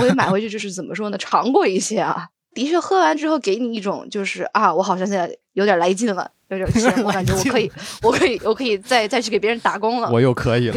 [0.00, 2.26] 我也买回去，就是怎么说呢，尝过一些啊。
[2.52, 7.70] 的确，喝完之后给你一种就是啊，我好像现在有点来劲了，有点钱，我感觉我可以，
[8.02, 10.76] 我可以，我可以再再去给别人打工了，我又可以了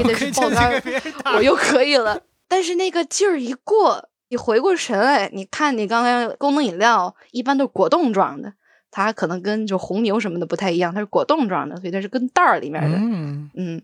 [1.36, 2.20] 我又可以了。
[2.48, 8.54] 但是那个劲儿一过，你回过神来，你看你刚刚功能饮料一般都是果冻装的，
[8.92, 12.98] 它可能跟就红牛什么的不太一样，它是果冻装的，所以它是跟袋儿里面的。
[12.98, 13.82] 嗯，嗯，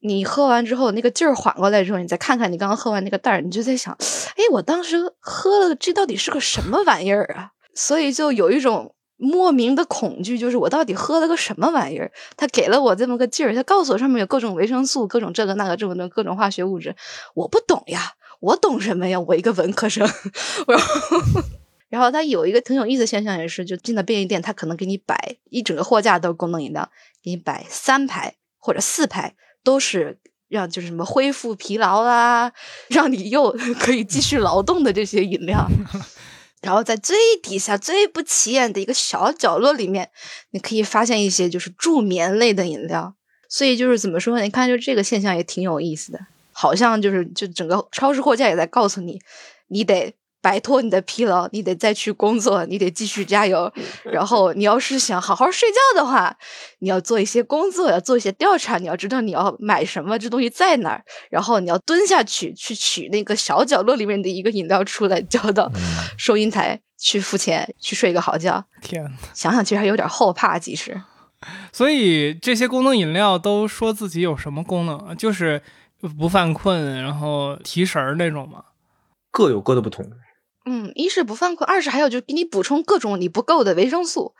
[0.00, 3.96] 你喝完之后，那个劲儿缓过来之后，你再看看你刚刚喝完那个袋儿，你就在想，
[4.36, 7.52] 哎，我当时喝了这到底是个什么玩意儿啊？
[7.74, 12.10] 所以就有一种莫名的恐惧，就是我到底喝了个什么玩意儿？
[12.36, 16.94] 他给了我这么个劲儿，他告诉我上面有各种维生素、各种这个那个这么多各种化学物质，
[17.34, 19.18] 我不懂呀，我懂什么呀？
[19.20, 20.06] 我一个文科生，
[20.68, 21.42] 然后。
[21.88, 26.90] 然后他有一个挺有意思的现象，也是就进到便利店，他可能给你摆一整个货架都是功能饮料，
[27.22, 32.52] 给你摆三排或者四排，都是让就是什么恢复疲劳啦，
[32.88, 35.64] 让你又 可以继续劳动的这些饮料。
[36.66, 40.10] 然后在最底下最不起眼的一个小角落里面，
[40.50, 43.14] 你可以发现一些就是助眠类的饮料。
[43.48, 44.42] 所以就是怎么说呢？
[44.42, 46.18] 你看，就这个现象也挺有意思的，
[46.50, 49.20] 好像就是就整个超市货架也在告诉你，
[49.68, 53.72] 你得摆脱你的疲劳，你得再去工作，你得继续加油。
[54.04, 56.36] 然后你要是想好好睡觉的话，
[56.78, 65.70] 你要做一些工作，要做一些调查，你要知道你要买什么，这东西在哪儿，然后你要蹲下去去取那个小角落里面的一个饮料出来，交到
[66.16, 68.64] 收银台去付钱，去睡个好觉。
[68.80, 69.10] 天哪！
[69.34, 71.00] 想想其实还有点后怕，其实。
[71.72, 75.14] 所以这些功能饮料都说自己有什么功能啊？
[75.14, 75.60] 就是
[76.18, 78.62] 不犯困，然后提神儿那种嘛？
[79.30, 80.08] 各有各的不同。
[80.66, 84.34] 嗯，一是不犯困，二是还有就给你补充各种你不够的维生素，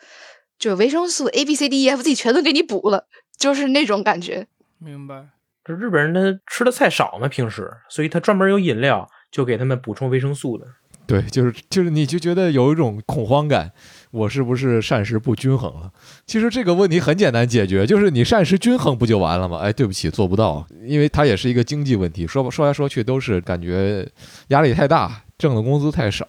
[0.59, 3.07] 就维生素 A B C D E F G 全都给你补了，
[3.39, 4.49] 就是那种感觉。
[4.79, 5.29] 明白。
[5.65, 10.67] 这日本人他吃的菜少嘛，平时，所以他专门有饮料，就给他们补充维生素的。
[11.07, 13.73] 对，就是就是，你就觉得有一种恐慌感，
[14.11, 15.93] 我是不是膳食不均衡了？
[16.27, 19.59] 其实这个问题很简单解决，就是你膳食均衡不就完了吗？
[19.59, 22.27] 哎，对不起，做不到，因为它也是一个经济问题。
[22.27, 24.09] 说，说来说去都是感觉
[24.49, 26.27] 压力太大，挣的工资太少，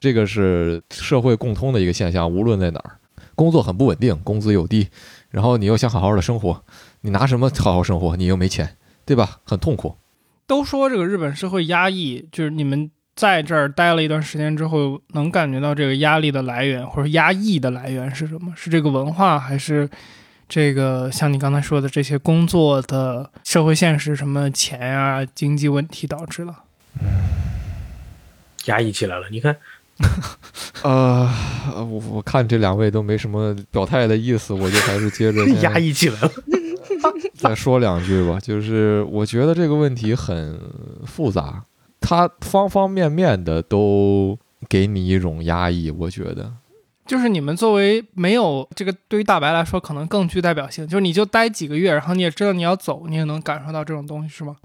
[0.00, 2.98] 这个是社会共通的一个现象，无论在哪儿，
[3.34, 4.88] 工作很不稳定，工资又低，
[5.30, 6.62] 然后你又想好好的生活，
[7.00, 8.16] 你拿什么好好生活？
[8.16, 9.38] 你又没钱，对吧？
[9.44, 9.96] 很痛苦。
[10.46, 18.52] 都说这个日本社会压抑，就是你们在这儿待了一段时间之后，能感觉到这个压力的来源或者压抑的来源是什么？
[18.56, 19.88] 是这个文化，还是
[20.48, 26.64] 这个像你刚才说的这些工作的社会现实，什么钱啊、经济问题导致了？
[28.66, 29.56] 压抑起来了，你看，
[30.82, 31.30] 呃，
[31.76, 36.30] 我我看这两位都没什么表态的意思，我就还是接着 压抑起来了。
[37.34, 38.38] 再说两句吧。
[38.40, 40.58] 就是我觉得这个问题很
[41.06, 41.62] 复杂，
[42.06, 44.38] 它方方面面的都
[44.68, 45.90] 给你一种压抑。
[45.90, 46.52] 我觉得，
[47.06, 54.56] 就是你们作为没有这个，对于大白来说可能更具代表性，就是你就待几个月，然后你也知道你要走，你也能感受到这种东西，是吗？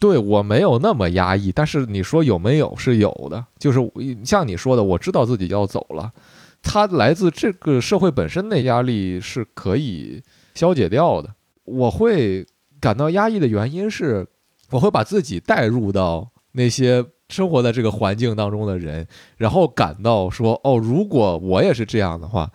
[0.00, 3.78] 对我没有那么压抑，但是你说有没有是有的，就是
[4.24, 6.12] 像你说的，我知道自己要走了，
[6.60, 10.20] 它来自这个社会本身的压力是可以
[10.56, 11.32] 消解掉的。
[11.64, 12.44] 我会
[12.80, 14.26] 感到压抑的原因是，
[14.70, 16.28] 我会把自己带入到
[16.58, 22.50] 那些生活在这个环境当中的人，然后感到说，哦，如果我也是这样的话，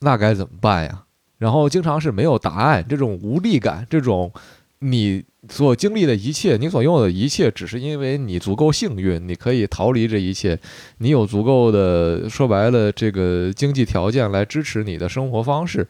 [0.00, 1.04] 那该怎么办呀？
[1.38, 4.32] 然后经常是没有答案，这种无力感，这种
[4.80, 10.58] 你所经历的一切，你所拥有的一切，只是因为你足够幸运，你可以逃离这一切，
[10.98, 15.86] 你有足够的说白了这个经济条件来支持你的生活方式。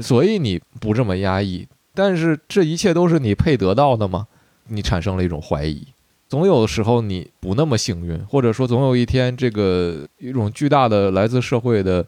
[0.00, 1.68] 所以你不这么压抑。
[1.94, 4.26] 但是这一切都是你配得到的吗？
[4.68, 5.86] 你产生了一种怀疑。
[6.32, 12.02] 总有的时候你不那么幸运，或者说总有一天，这个一种巨大的来自社会的，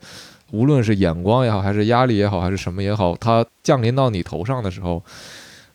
[0.50, 5.02] 无论是眼光也好，还是压力也好，还是什么也好，它降临到你头上的时候，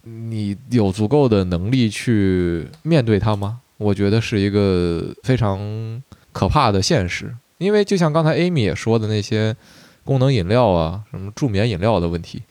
[0.01, 3.59] 你有足够的能力去面对它吗？
[3.77, 7.31] 我觉得是一个非常可怕的现实。
[7.59, 9.55] 因为就像刚才 Amy 也说的那些
[10.03, 12.41] 功能饮料啊，什么助眠饮料的问题，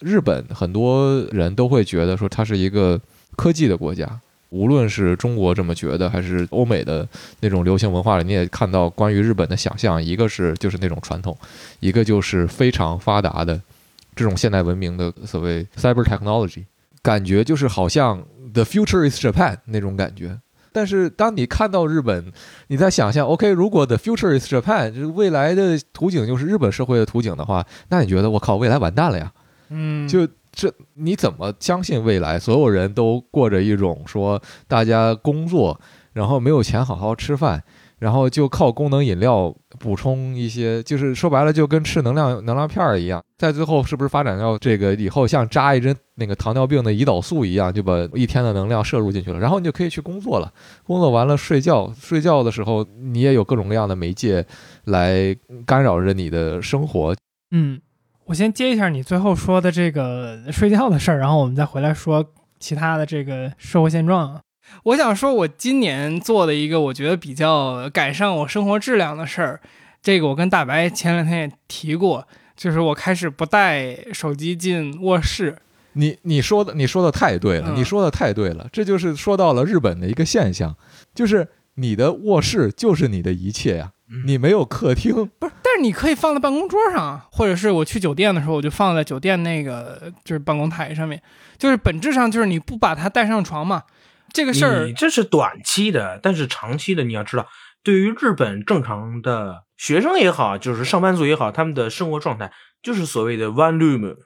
[0.00, 3.00] 日本很多人都会觉得说它是一个
[3.36, 4.18] 科技的国家。
[4.54, 7.06] 无论是中国这么觉得，还是欧美的
[7.40, 11.36] 那种流行文化里，你也看到关于日本的想象，一个是就是那种传统，
[11.80, 13.60] 一个就是非常发达的
[14.14, 16.64] 这种现代文明的所谓 cyber technology，
[17.02, 20.38] 感觉就是好像 the future is Japan 那种感觉。
[20.72, 22.32] 但是当你看到日本，
[22.68, 29.32] 你在想象，OK，如果 the future is Japan，就是未来的图景就是日本社会的图景的话，那你觉得我靠，未来完蛋了呀？
[29.70, 30.28] 嗯，就。
[30.54, 32.38] 这你怎么相信未来？
[32.38, 35.80] 所有人都过着一种说大家工作，
[36.12, 37.62] 然后没有钱好好吃饭，
[37.98, 43.20] 然后就靠功能饮料补充一些，就是说白了就跟吃能量能量片儿一样。
[43.36, 50.52] 在最后是不是发展到这个以后像扎一针那个糖尿病的胰岛素一样，就把一天的能量摄入进去了，然后你就可以去工作了。
[50.84, 54.46] 工作完了睡觉，睡觉的时候你也有各种各样的媒介
[54.84, 55.36] 来
[55.66, 57.14] 干扰着你的生活。
[57.50, 57.80] 嗯。
[58.26, 62.24] 我先接一下你最后说的这个睡觉的事儿，然后我们再回来说
[62.58, 64.40] 其他的这个社会现状。
[64.84, 69.60] 我想说，我今年做的一个我觉得比较改善我生活质量的事儿，
[70.02, 75.58] 这个我跟大白前两天也提过，就是我开始不带手机进卧室。
[75.92, 80.74] 你你说的你说的太对了，嗯你说的太对了，这就是说到了日本的一个现象，
[81.14, 91.20] 就是你的卧室就是你的一切呀，嗯你没有客厅，不是，但是你可以放在办公桌上啊，或者是我去酒店的时候，我就放在酒店那个就是办公台上面，
[91.58, 93.82] 就是本质上就是你不把它带上床嘛。
[94.32, 97.46] 这个事儿你这是短期的，但是长期的你要知道，
[97.82, 102.50] 对于日本正常的学生也好，就是上班族也好，他们的生活状态
[102.82, 104.16] 就是所谓的 one room，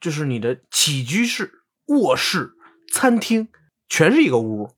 [0.00, 1.50] 就是你的起居室、
[1.88, 2.52] 卧室、
[2.92, 3.48] 餐厅
[3.88, 4.70] 全是一个屋。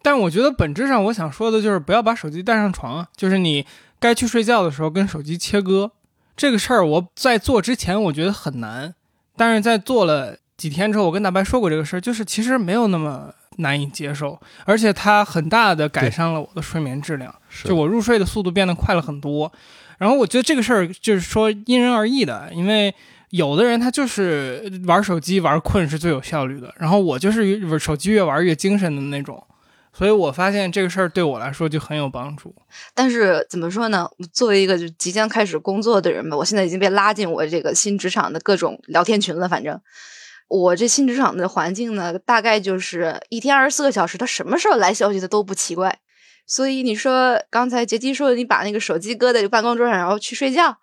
[0.00, 3.66] 但我觉得本质上我想说的就是不要把手机带上床啊，就是你
[4.00, 5.90] 该去睡觉的时候跟手机切割。
[6.36, 8.94] 这个事儿我在做之前我觉得很难，
[9.36, 17.34] 但是在做了几天之后，我跟大白说过这个事儿，就是其实没有那么难以接受，而且它很大的改善了我的睡眠质量，
[17.64, 19.52] 就我入睡的速度变得快了很多。
[19.98, 22.94] 然后我觉得这个事儿就是说因人而异的，因为
[23.30, 29.44] 有的人他就是玩手机玩困是最有效率的，然后我就是越手机越玩越精神的那种。
[29.98, 32.54] 所以我发现这个事儿对我来说就很有帮助。
[32.94, 34.08] 但是怎么说呢？
[34.32, 39.48] 作为一个就即将开始工作的人吧，我现在已经被拉进我这个新职场的各种聊天群了。
[39.48, 39.80] 反正
[40.46, 45.98] 我这新职场的环境呢，大概就是一天二十四个小时，他什么时候来消息的都不奇怪。
[46.46, 50.78] 所以你说刚才杰基说，你把那个手机搁在办公桌上，然后去睡觉。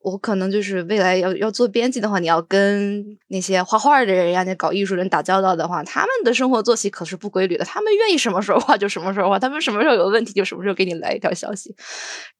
[0.00, 7.64] 我可能就是未来要要做编辑的话，你要跟那些画画的人呀、那搞艺术人打交道的话，他们的生活作息可是不规律的。
[7.64, 11.74] 他们愿意什么时候画就什么时候画，他们什么时候有问题就什么时候给你来一条消息。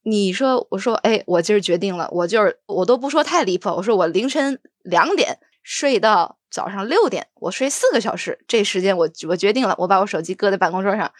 [0.02, 11.10] 你说，我说，哎，我今儿决定了，我就是我都不说太离谱，我说我凌晨两点睡到早上六点，我睡四个小时，这时间我我决定了，我把我手机搁在办公桌上。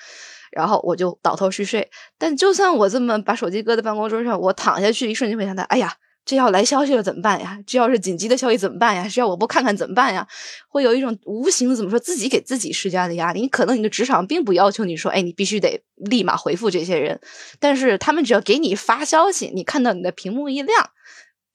[0.51, 5.93] 然后我就倒头去睡，但就算我这么把手机搁在办公桌上，我躺下去一瞬间会想到，哎呀，
[6.29, 7.59] 这要来消息了怎么办呀？
[7.67, 9.09] 这要是紧急的消息怎么办呀？
[9.11, 10.29] 这要我不看看怎么办呀？
[10.69, 13.41] 会有一种无形的怎么说，自己给自己施加的压力。
[13.41, 17.19] 你可能你的职场并不要求你说，哎，你必须得立马回复这些人，
[17.59, 20.91] 但是他们只要给你发消息，你看到你的屏幕一亮，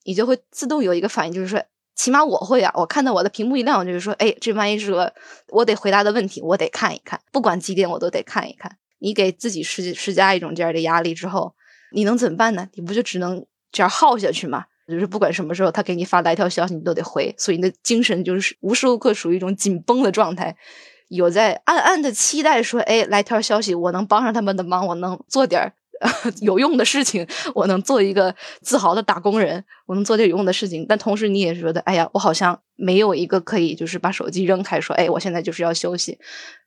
[0.02, 1.62] 你就会自动有一个反应，就是说。
[1.94, 5.14] 起码我会啊，我看到我的屏幕一亮，我就是说，哎，这万一是个
[5.50, 8.78] 我得回答的问题，我得看一看，不管几点我都得看一看。
[8.98, 11.54] 你给自己施施加一种这样的压力之后，
[11.92, 12.68] 你能怎么办呢？
[12.74, 14.64] 你不就只能这样耗下去嘛？
[14.86, 20.54] 就是不管什么时候他给你发来一条消息，你都得回，所以你的精神就是无时无刻处于一种紧绷的状态，
[21.08, 25.72] 有在暗暗的期待说，哎，来条消息，我能帮上他们的忙，我能做点
[26.42, 30.84] 有用的事情，我能做一个自豪的打工人，我能做点有用的事情。
[30.88, 36.18] 但同时你也觉得，哎呀，我好像没有一个可以就是把手机扔开，说，哎，我现在就是要休息。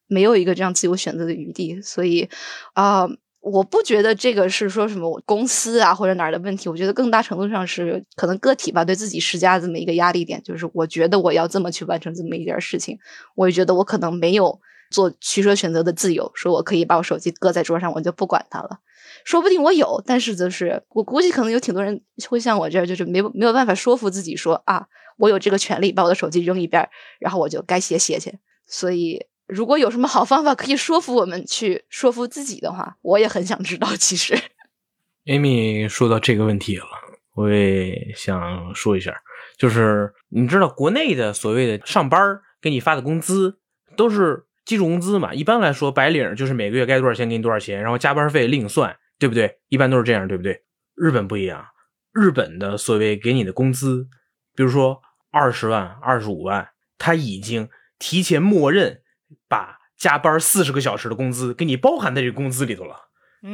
[0.09, 2.29] 没有一个这样自由选择的余地，所以
[2.73, 3.07] 啊、
[3.47, 12.97] 我不觉得这个是说什么公司啊或者哪儿的问题，我觉得更大程度上是可能个体吧对自己施加这么一个压力点，就是我觉得我要这么去完成这么一件事情，
[13.35, 14.59] 我也觉得我可能没有
[14.91, 18.79] 做取舍选择的自由，说我可以把我手机搁在桌上，我就不管它了。
[19.23, 24.87] 说不定我有，但是就是我估计可能有挺多人会像我这样，就是没没有办法说服自己说啊，
[25.17, 26.87] 我有这个权利把我的手机扔一边，
[27.19, 28.37] 然后我就该写写去。
[28.65, 33.87] 所以如果有什么好方法可以说服我们去说服自己的话，我也很想知道。
[33.95, 34.37] 其实
[35.25, 36.85] ，Amy 说到这个问题了，
[37.33, 39.15] 我也想说一下，
[39.57, 43.59] 就是你知道国内的所谓的上班给你发的工资
[43.95, 45.33] 都是基础工资嘛？
[45.33, 48.97] 一般来说，白领就是每个月该多少钱给你多少钱，然后加班费另算。
[49.19, 49.57] 对不对？
[49.69, 50.61] 一般都是这样，对不对？
[50.93, 51.65] 日本不一样，
[52.13, 54.07] 日本的所谓给你的工资，
[54.55, 56.69] 比如说二十万、二十五万，
[56.99, 57.67] 他已经
[57.97, 59.01] 提前默认
[59.47, 62.95] 把加班四十个小时的工资给你包含在这个工资里头了。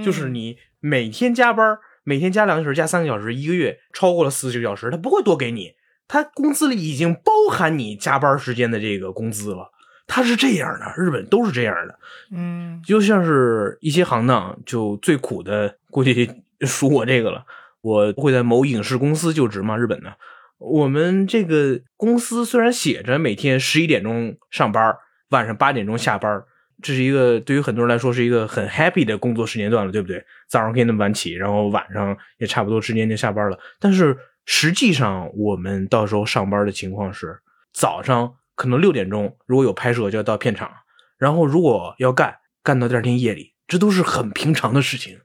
[0.03, 5.73] 就是你每天加班，每天加两个小时、加三个小时，一个月超过了四十个小时，他不会多给你，
[6.07, 9.71] 他工资里已经包含你加班时间的这个工资了。
[10.07, 11.99] 他是这样的，日本都是这样的，
[12.31, 16.29] 嗯，就像是一些行当，就最苦的，估计
[16.61, 17.45] 属我这个了。
[17.81, 20.17] 我会在某影视公司就职嘛，日本的。
[20.57, 24.95] 我们这个公司虽然写着每天十一点钟上班，
[25.33, 26.41] 晚上八点钟下班，
[26.81, 30.23] 这是一个对于很多人来说是一个很 happy 的工作时间段了，对不对？
[30.47, 33.59] 早上可以那么晚起，然后晚上也差不多时间就下班了。
[33.79, 37.39] 但是实际上，我们到时候上班的情况是
[37.73, 38.35] 早上。
[38.55, 40.69] 可能六点钟如果有拍摄就要到片场，
[41.17, 45.17] 然后如果要干干到第二天夜里，这都是很平常的事情，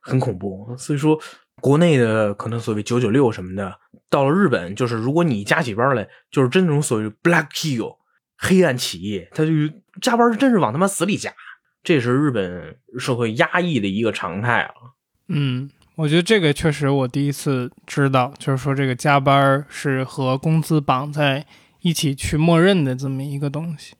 [0.00, 0.74] 很恐怖。
[0.76, 1.16] 所以说，
[1.60, 3.78] 国内的可能所谓九九六什么的，
[4.10, 7.96] 到了日本就是如果你加起班来，就是真那种所谓 black kill
[8.44, 9.50] 黑暗企业，他就
[10.00, 11.32] 加班是真是往他妈死里加，
[11.82, 14.74] 这是日本社会压抑的一个常态啊。
[15.28, 21.46] 嗯，我觉得这个确实我第一次知道，就是说这个加班是和工资绑在。
[21.80, 23.92] 一起去默认的这么一个东西，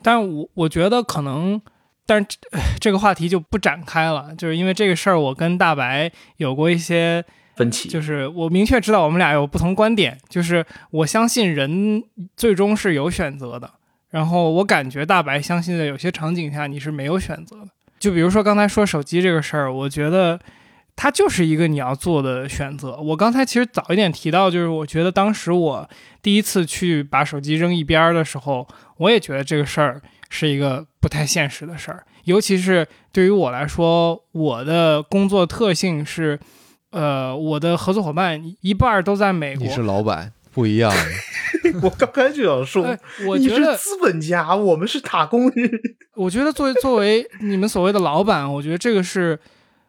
[0.00, 1.60] 但我我觉得可能，
[2.06, 2.38] 但是
[2.78, 7.24] 这个话题就不展开了，就是因为这个事儿，我跟大白有过一些
[7.56, 12.04] 分歧，就是我明确知道我们俩有不同观点，就是我相信人
[12.36, 13.68] 最终是有选择的，
[14.12, 20.38] 然后我感觉大白相信在有些场景下你是没有选择的，就比如说刚才说手机这个事儿，我觉得。
[20.94, 22.98] 它就是一个你要做的选择。
[22.98, 25.88] 我刚才其实早一点提到，就是我觉得当时我
[26.20, 32.04] 第一次去把手机扔一边儿的时候，我也觉得这个事儿是一个不太现实的事儿。
[32.24, 36.38] 尤其是对于我来说，我的工作特性是，
[36.90, 39.66] 呃，我的合作伙伴一半都在美国。
[39.66, 40.92] 你是老板，不一样。
[41.82, 42.96] 我刚才就想说，
[43.26, 45.70] 我觉得资本家，我们是打工人。
[46.14, 49.38] 我觉得作为作为你们所谓的老板，我觉得这个是。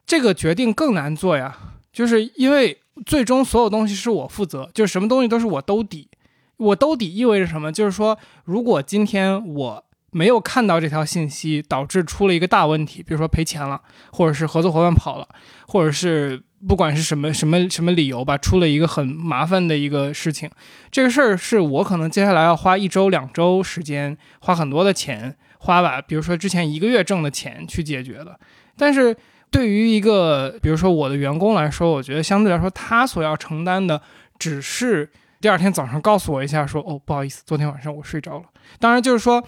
[0.06, 1.58] 这个决定更难做呀，
[1.94, 6.10] 就是因为最终所有东西是我负责，就是什么东西都是我兜底。
[6.58, 7.72] 我兜底意味着什么？
[7.72, 15.26] 就是说，如果今天我没有看到这条信息，导致出了一个大问题，比如说赔钱了，或者是合作伙伴跑了，
[15.70, 20.50] 或者是不管是什么什么什么理由吧，出了一个很麻烦的一个事情，
[20.92, 28.40] 这个事儿是我可能接下来要花一周两周时间，花很多的钱，花吧，比如说之前一个月挣的钱去解决的，
[28.78, 29.16] 但是。
[29.54, 34.02] 对于一个，比如说我的员工来说，我觉得相对来说，他所要承担的
[34.40, 35.08] 只是
[35.40, 38.46] 第二天早上告诉我一下，说哦，不好意思，昨天晚上我睡着了。
[38.80, 39.40] 当然，就是说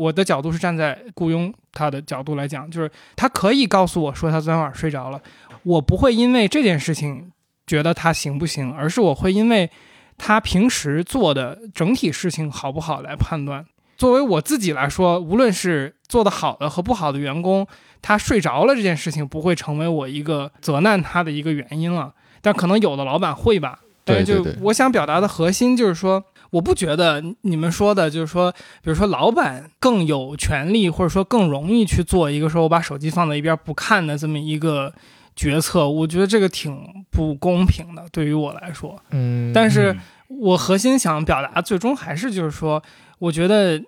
[0.00, 5.20] 我的角度是站在雇佣他的角度来讲，就是他可以告诉我说他昨天晚上睡着了，
[5.62, 7.30] 我不会因为这件事情
[7.66, 9.70] 觉得他行不行，而是我会因为
[10.16, 13.66] 他平时做的整体事情好不好来判断。
[13.98, 17.66] 作为我自己来说，无论是做得好的和不好的员工。
[18.02, 23.80] 他睡着了这件事情不会成为我一个责难他的一个原因了，但可能有的老板会吧。
[24.04, 34.92] 但是就我想表达的核心就是说，我不觉得你们说的就是说，比如说老板更有权利或者说更容易去做一个说我把手机放在一边不看的这么一个
[35.34, 39.00] 决策，我觉得这个挺不公平的，对于我来说。
[39.10, 39.96] 嗯，但是
[40.28, 42.82] 我核心想表达最终还是就是说，
[43.18, 43.78] 我觉得，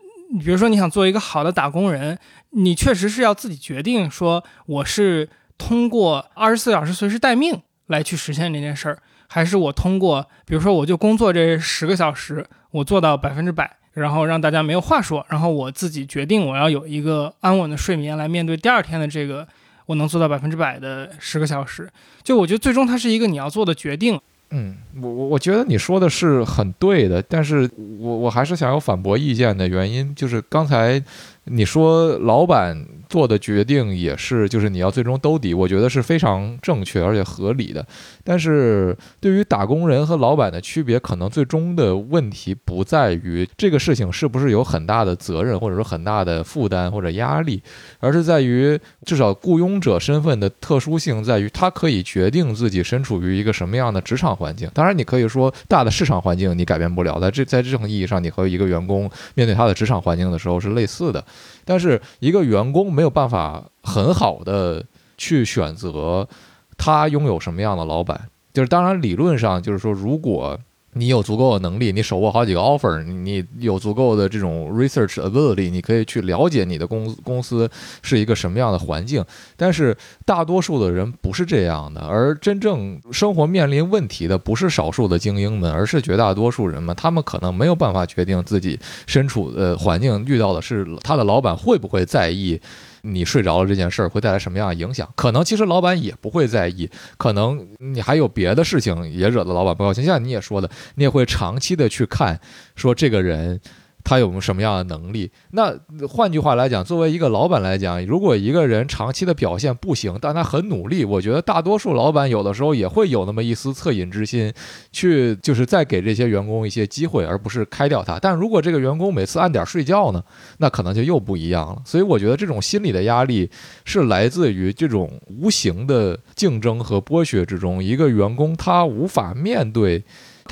[0.41, 2.19] 比如说你想做一个好的打工人。
[2.55, 8.99] 你确实是要自己决定，说我是通过二十四小时随时待命来去实现这件事儿，
[9.33, 19.49] 还是我通过，比如说我就工作这十个小时，我做到百分之百，然后让大家没有话说，然后我自己决定我要有一个安稳的睡眠来面对第二天的这个，
[19.87, 21.89] 我能做到百分之百的十个小时。
[22.23, 24.21] 就我觉得最终它是一个你要做的决定。
[24.51, 27.67] 嗯，我我我觉得你说的是很对的，但是
[27.99, 31.03] 我我还是想有反驳意见的原因，就是刚才
[31.45, 37.85] 你说老板做的决定也是，就是你要最终兜底，我觉得是非常正确而且合理的。
[38.23, 47.61] 但是对于打工人和老板的区别，可能最终的问题不在于这个事情是不是有很大的责任，或者说很大的负担或者压力，
[47.99, 54.71] 而是在于至少雇佣者身份的特殊性在于他可以决定自己身处于一个什么样的职场环境。
[54.73, 61.23] 当然，你可以说大的市场环境你改变不了，在这在这种意义上，你和一个员工面对他的职场环境的时候是类似的。
[61.65, 64.85] 但是一个员工没有办法很好的
[65.17, 66.29] 去选择
[66.77, 70.59] 他拥有什么样的老板，就是当然理论上就是说，如果
[70.95, 77.71] 你有足够的能力，你手握好几个 offer，你有足够的这种 research ability，你可以去了解你的公公司
[78.03, 79.25] 是一个什么样的环境。
[79.57, 86.95] 但是大多数的人不是这样的，而真正生活面临问题的不是少数的精英们，而是绝大多数人们。
[86.95, 92.61] 他们可能没有办法决定自己身处的环境遇到的是他的老板会不会在意。
[93.03, 95.09] 你睡着了这件事儿会带来什么样的影响？
[95.15, 100.05] 可能其实老板也不会在意，可能你还有别的事情也惹得老板不高兴。
[100.05, 102.41] 像你也说的，你也会长期的去看，
[102.75, 103.61] 说这个人。
[104.05, 105.31] 他有什么样的能力？
[105.53, 105.73] 那
[106.09, 114.53] 换句话来讲，作为一个老板来讲，如果一个人长期的表现不行，但他很努力，我觉得大多数老板有的时候也会有那么一丝恻隐之心，
[114.91, 118.19] 去就是再给这些员工一些机会，而不是开掉他。
[118.19, 120.23] 但如果这个员工每次按点睡觉呢，
[120.59, 121.83] 那可能就又不一样了。
[121.85, 123.49] 所以我觉得这种心理的压力
[123.85, 130.03] 是来自于这种无形的竞争和剥削之中，一个员工他无法面对。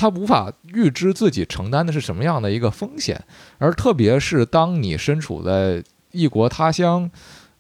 [0.00, 3.22] 他无法预知自己承担的是什么样的一个风险，
[3.58, 7.10] 而特别是当你身处在异国他乡，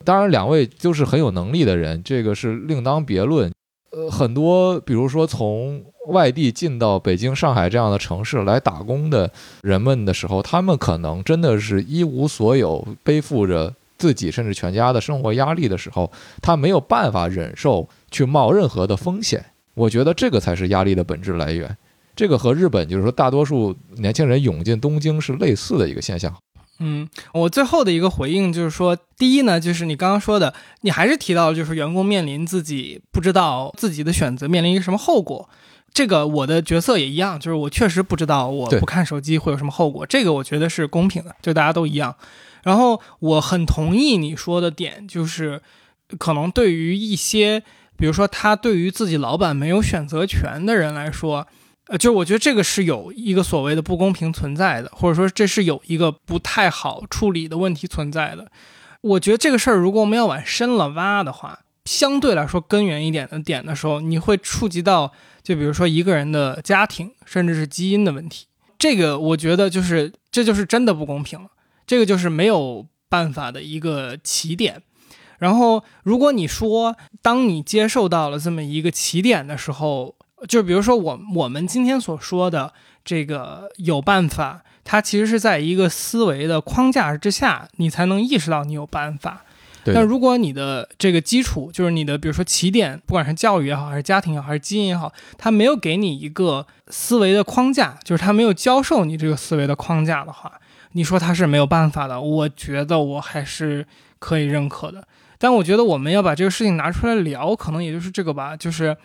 [0.06, 3.52] 当然两位都是很有能力的人，这个是另当别论。
[3.90, 9.30] 呃，很多比如说从外地进到北京、上海这样的城市来打工的
[9.60, 16.10] 人们的时候，他们可能真的是一无所有，背负着自己甚至全家的生活压力的时候，
[16.40, 19.44] 他没有办法忍受去冒任何的风险。
[19.74, 21.76] 我觉得这个才是压力的本质来源。
[22.16, 26.34] 这个和日本就是说，大多数年轻人涌进东京是类似的一个现象。
[26.82, 35.46] 嗯，我最后的一个回应就是说，第一呢，就是你刚刚说的，你还是提到就是员工面临自己不知道自己的选择面临一个什么后果。
[35.92, 40.06] 这个我的角色也一样，就是我确实不知道我不看手机会有什么后果。
[40.06, 42.16] 这个我觉得是公平的，就大家都一样。
[42.62, 45.60] 然后我很同意你说的点，就是
[46.18, 47.62] 可能对于一些，
[47.98, 51.46] 比如说他对于自己老板没有选择权的人来说。
[51.90, 58.48] 呃，就是我觉得这个是有一个所谓的不公平存在的，或者说这是有一个不太好处理的问题存在的。
[59.00, 65.12] 我觉得这个事儿，如果我们要往深了挖的话，相对来说根源一点的点的时候，你会触及到，
[65.42, 68.46] 就比如说一个人的家庭，甚至是基因的问题。
[68.78, 71.48] 这个我觉得就是这就是真的不公平了，
[71.88, 74.80] 这个就是没有办法的一个起点。
[75.40, 80.14] 然后，如果你说当你接受到了这么一个起点的时候，
[80.48, 82.72] 就比如说我我们今天所说的
[83.04, 89.44] 这个有办法，它其实是在一个思维的框架之下，你才能意识到你有办法。
[89.82, 100.52] 但如果你的这个基础就是你的，比如说起点，不管是教育也好，还是家庭也好，还是基因也好，它没有给你一个思维的框架，就是它没有教授你这个思维的框架的话，
[100.92, 103.86] 你说它是没有办法的，我觉得我还是
[104.18, 105.06] 可以认可的。
[105.38, 108.96] 但我觉得我们要把这个事情拿出来聊，可能也就是这个吧，就是。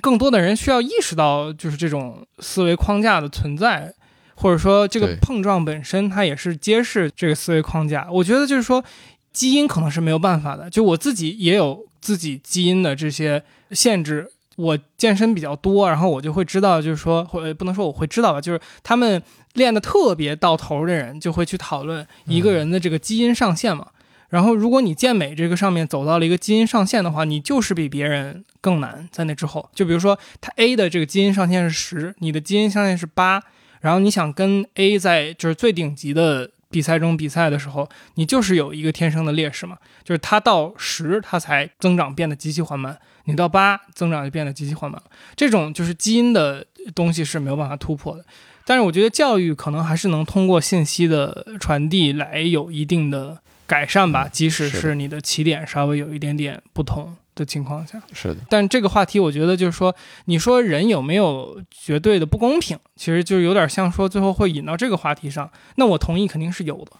[0.00, 3.92] 更多的人需要意识到，就是这种思维框架的存在，
[4.34, 8.08] 或者说这个碰撞本身，它也是揭示这个思维框架。
[8.10, 8.84] 我觉得就是说，
[9.32, 10.68] 基因可能是没有办法的。
[10.68, 14.30] 就我自己也有自己基因的这些限制。
[14.56, 19.22] 我健身比较多，然后我就会知道，就是说，或不能说我会知道吧，就是他们
[19.52, 23.88] 练的特别到头的人，就会去讨论一个人的这个基因上限嘛。
[24.30, 29.08] 然后，如果你健美这个上面走到了一个基因上限的话，你就是比别人更难。
[29.12, 33.40] 在那之后，就比如说它 A 的这个基因上限是十，你的基因上限是八，
[33.80, 45.08] 然后你想跟 A 在就是最顶级的比赛中比赛的时候，你就是有一个天生的劣势嘛，就是它到十它才增长变得极其缓慢，你到八增长就变得极其缓慢了。
[45.36, 48.24] 这种就是基因的东西是没有办法突破的。
[48.64, 53.38] 但是我觉得教育可能还是能通过信息的传递来有一定的。
[53.68, 58.38] 改善吧，即使是你的起点稍微有一点点不同的情况下，是的。
[58.50, 65.48] 但这个话题，我觉得就是说，你说人有没有绝对的不公平，其实就有点像说最后会引到这个话题上。
[65.76, 66.92] 那我同意，肯定是有的。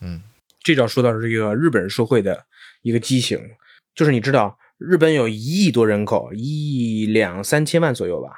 [0.00, 0.20] 嗯，
[0.62, 2.44] 这就要说到这个日本社会的
[2.82, 3.40] 一个畸形，
[3.94, 8.28] 就是你知道，日本有一亿多人口，一亿两三千万左右吧，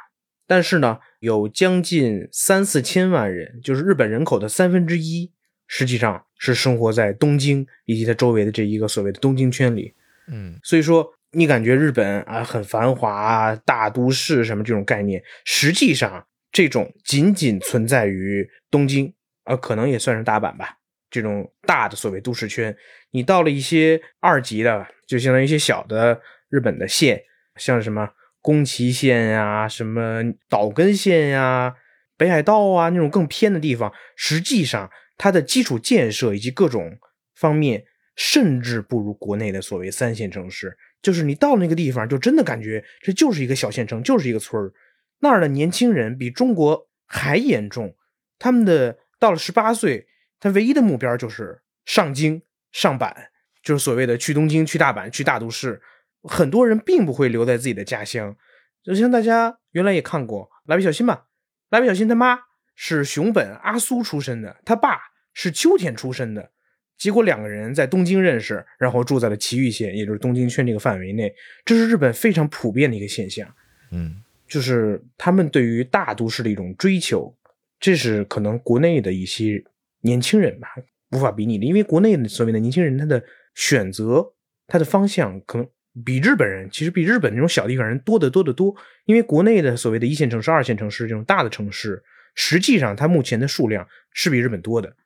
[0.47, 5.33] 但是呢，有将近三四千万人，就是日本人口的三分之一。
[5.71, 9.93] 实际上是生活在东京以及它周围的这一个所谓的东京圈里。
[10.27, 19.15] 嗯所以说，你感觉日本啊很繁华啊，大都市什么这种概念，实际上这种仅仅存在于东京，
[19.45, 20.77] 啊，可能也算是大阪吧。
[21.11, 22.75] 这种大的所谓都市圈，
[23.13, 27.23] 你到了一些二级的，就相当于一些小的日本的县，
[27.57, 28.11] 像什么
[28.41, 31.75] 宫崎县呀、什么岛根县呀、
[32.17, 36.99] 北海道啊那种更偏的地方，实际上它的基础建设以及各种
[37.35, 37.85] 方面，
[38.17, 40.77] 甚至不如国内的所谓三线城市。
[41.01, 44.73] 就是你到那个地方，就真的感觉这就是一个小县城，就是一个村儿。
[45.21, 47.95] 那儿的年轻人比中国还严重，
[48.39, 50.07] 他们的到了十八岁，
[50.39, 52.43] 他唯一的目标就是上京
[52.73, 53.31] 上板，
[53.63, 55.81] 就是所谓的去东京、去大阪、去大都市。
[56.23, 58.37] 很多人并不会留在自己的家乡，
[58.83, 61.27] 就像大家原来也看过《蜡笔小新》吧，
[61.71, 62.41] 蜡笔小新他妈
[62.75, 64.99] 是熊本阿苏出身的，他爸
[65.33, 66.51] 是秋田出身的。
[66.99, 71.33] 结果两个人在东京认识，然后住在了埼玉县，也就是东京圈这个范围内。
[71.65, 73.49] 这是日本非常普遍的一个现象。
[73.91, 77.35] 嗯就是他们对于大都市的一种追求，
[77.79, 79.63] 这是可能国内的一些
[80.01, 80.69] 年轻人吧
[81.11, 83.23] 无法比拟的，因为国内的所谓的年轻人，他的
[83.55, 84.33] 选择、
[84.67, 85.69] 他的方向可能
[86.05, 88.75] 比日本人，其实比日本那种小地方人多得多得多。
[89.05, 92.03] 因为国内的所谓的一线城市、二线城市这种大的城市，
[92.35, 94.97] 实际上它目前的数量是比日本多的。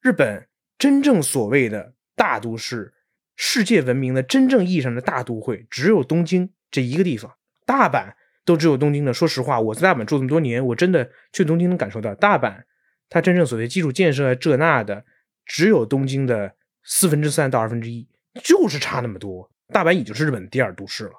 [0.00, 0.44] 日本
[0.78, 2.94] 真正所谓的大都市，
[3.36, 8.14] 世界闻名的真正意义上的大都会，只有东京这一个地方，大阪。
[8.44, 9.12] 都只有东京的。
[9.12, 12.62] 说实话，我在大阪住这么多年，我真的去东京能感受到，大阪
[13.10, 15.04] 它真正所谓基础建设这那的，
[15.44, 18.08] 只有东京的四分之三到二分之一，
[18.42, 19.50] 就是差那么多。
[19.70, 21.12] 大阪已经是日本第二都市了。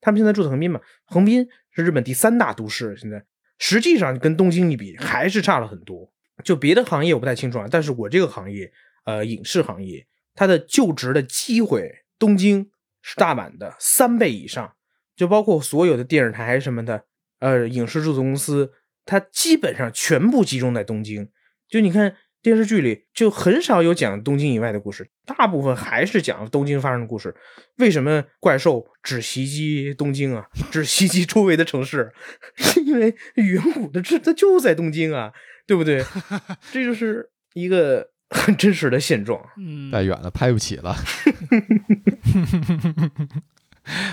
[0.00, 3.22] 他们现在住在横滨嘛，横滨是日本第三大都市，现在
[3.58, 6.10] 实际上跟东京一比，还是差了很多。
[6.42, 8.72] 就别的行业我不太清楚啊，但是我这个行业，
[9.04, 12.70] 呃，影视行业，它的就职的机会，东京
[13.02, 14.74] 是大阪的三倍以上。
[15.16, 17.04] 就包括所有的电视台什么的，
[17.40, 18.72] 呃，影视制作公司，
[19.04, 21.28] 它基本上全部集中在东京。
[21.68, 27.34] 就你看电视剧里，就很少有讲东京以外的故事，大部分还是讲东京发生的故事。
[27.76, 30.46] 为什么怪兽只袭击东京啊？
[30.72, 32.10] 只袭击周围的城市？
[32.56, 35.30] 是因为远古的这它就在东京啊，
[35.66, 36.02] 对不对？
[36.72, 38.08] 这就是一个
[38.56, 39.40] 真实的现状。
[39.56, 40.96] 嗯，太远了，拍不起了。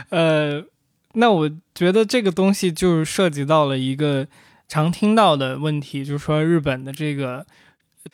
[0.09, 0.63] 呃，
[1.13, 4.27] 那我觉得这个东西就是涉及到了一个
[4.67, 7.45] 常听到的问题，就是说日本的这个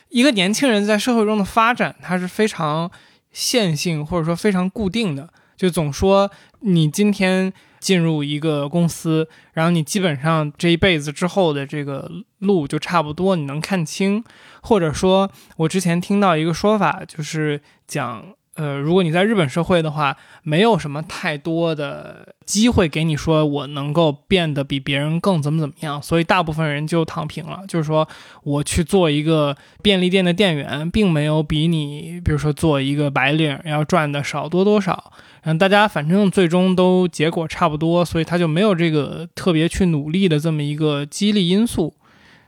[0.09, 2.91] 一个年轻人在社会中的发展，它是非常
[3.31, 6.29] 线性或者说非常固定的，就总说
[6.59, 7.51] 你今天
[7.83, 12.09] 进入一个公司，然后你基本上这一辈子之后的这个
[12.39, 14.23] 路就差不多，你能看清，
[14.61, 18.33] 或者说，我之前听到一个说法，就是讲。
[18.55, 27.61] 呃，如果你在日本社会的话，没有什么太多的机会给你说我能够变得比别人更怎么怎么样，所以大部分人就躺平了。
[27.67, 28.07] 就是说，
[28.43, 35.11] 我去做一个便利店的店员，并没有比你，比如说做一个白领要赚的少多多少。
[35.45, 41.95] 嗯，大家反正最终都结果差不多，所以他就没有这个特别去努力的这么一个激励因素。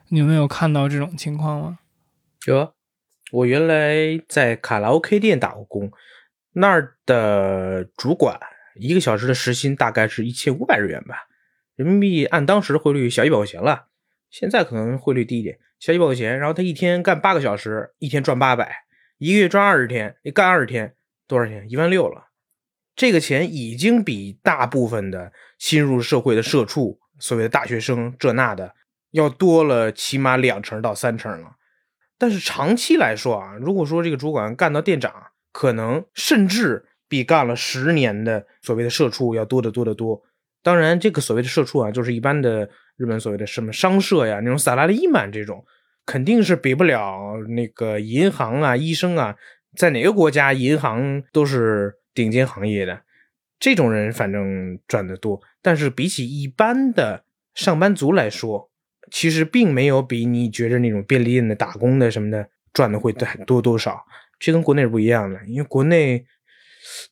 [0.10, 1.80] 你有没有看到这种情况吗？
[2.46, 2.75] 有。
[3.32, 5.92] 我原来在卡拉 OK 店打过工，
[6.54, 8.40] 那儿的主管
[8.76, 11.28] 一个小时的时薪大概是一千五百日元吧，
[11.76, 13.88] 人民币按当时的汇率小一百块钱了，
[14.30, 16.38] 现在可能汇率低一点，小一百块钱。
[16.38, 18.84] 然后他一天干八个小时，一天赚八百，
[19.18, 20.96] 一个月赚二十天，你干二十天
[21.28, 21.66] 多少钱？
[21.70, 22.28] 一万六了。
[22.96, 28.74] 这个钱已经比大部分的新入社会的社畜，所谓的大学生这那的
[29.12, 31.56] 要多了，起码两成到三成了。
[32.18, 35.12] 但是长期来说啊，如果说这个主管干到店长，
[35.52, 40.22] 可能甚至比干了十年的所谓的社畜要多得多得多。
[40.64, 45.64] 当然，这个所谓的社畜啊，就是一般的日本所谓的什么商社呀，那种萨拉利曼这种，
[46.06, 49.36] 肯定是比不了那个银行啊、医生啊，
[49.78, 53.02] 在哪个国家银行都是顶尖行业的，
[53.60, 55.40] 这种人反正赚得多。
[55.62, 58.72] 但是比起一般的上班族来说，
[59.12, 63.14] 其实并没有比你觉着那种便利店的打工的什么的赚的会
[63.46, 64.06] 多多少，
[64.40, 65.40] 这跟国内是不一样的。
[65.48, 66.26] 因为国内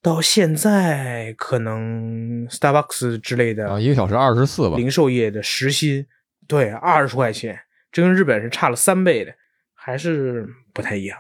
[0.01, 6.05] 到现在可能 Starbucks 之类的啊，一个小时二十四吧，零售业的时薪
[6.47, 7.59] 对二十块钱，
[7.91, 9.33] 这跟日本是差了三倍的，
[9.73, 11.17] 还是不太一样。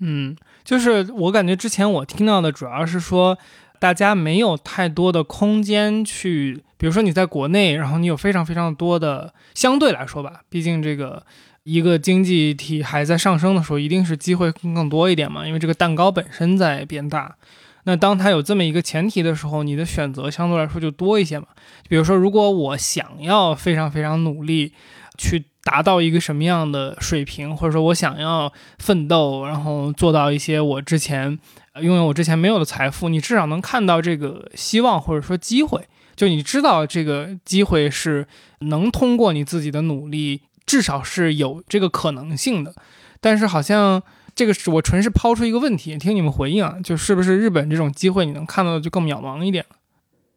[0.00, 3.38] 嗯，就是我感觉之前我听到的主要是说。
[3.84, 11.22] 大家没有太多的空间去，比如说你在国内，然后你有非常非常多的相对来说吧，毕竟这个
[11.64, 17.36] 一个经济体还在上升的时候，一定是机会更多一点嘛，因为这个蛋糕本身在变大。
[17.82, 21.48] 那当它有这么一个前提的时候，你的选择相对来说就多一些嘛。
[21.86, 24.72] 比如说，如果我想要非常非常努力
[25.18, 31.38] 去达到一个什么样的水平，或者说我想要奋斗，然后做到一些我之前
[31.80, 38.26] 拥有我之前没有的财富，你至少能看到这个希望或者说机会，就你知道这个机会是
[38.60, 42.74] 能通过你自己的努力，至少是有这个可能性的。
[43.20, 44.02] 但是好像。
[44.36, 49.64] 这个是我纯是抛出一个问题，听你们回应啊，就是不是日本这种机会你能看到的就更渺茫一点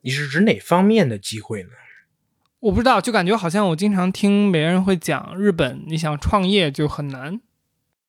[0.02, 1.70] 你是指哪方面的机会呢？
[2.60, 7.42] 我不知道，就感觉好像我经常听别人会讲日本，你想创业就很难。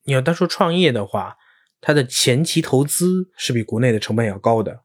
[0.04, 1.38] 你要单说创业的话，
[1.80, 4.80] 它的前期投资是比国内的成本要高的，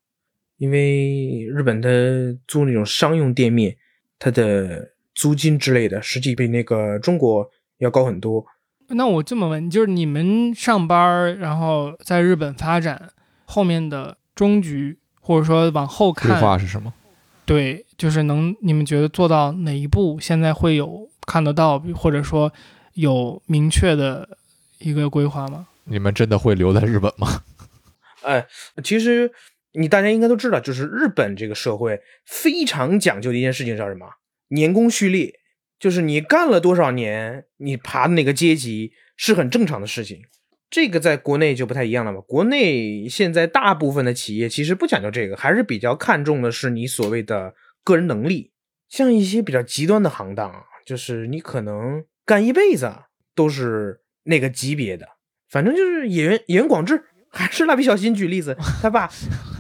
[0.57, 3.75] 因为日本的租那种商用店面，
[4.19, 8.45] 它的租金之类的，实际比那个中国要高很多。
[8.89, 13.11] 那我这么问，就是你们上班，然后在日本发展，
[13.45, 16.93] 后面的终局，或者说往后看，规划是什么？
[17.45, 22.53] 对，就是能你们觉得做到哪一步，现在会有看得到，或者说
[22.93, 24.37] 有明确的
[24.79, 25.67] 一个规划吗？
[25.85, 27.43] 你们真的会留在日本吗？
[28.23, 28.47] 哎，
[28.83, 29.31] 其实
[29.73, 34.07] 你大家应该都知道，就是日本这个社会非常讲究的一件事情叫什么？
[34.49, 35.39] 年功序列。
[35.79, 40.21] 就是你干了多少年，你爬的那个阶级是很正常的事情。
[40.69, 42.21] 这个在国内就不太一样了嘛。
[42.21, 47.53] 国内现在大部分的企业其实不讲究这个，还是比较看重的是你所谓的
[47.83, 48.53] 个人能力。
[48.87, 52.89] 像一些比较极端的行当，就是你可能干一辈子
[53.35, 55.05] 都是那个级别的。
[55.53, 56.99] 反正就是演员演员广志，
[57.29, 59.07] 还是蜡笔小新举例子，他爸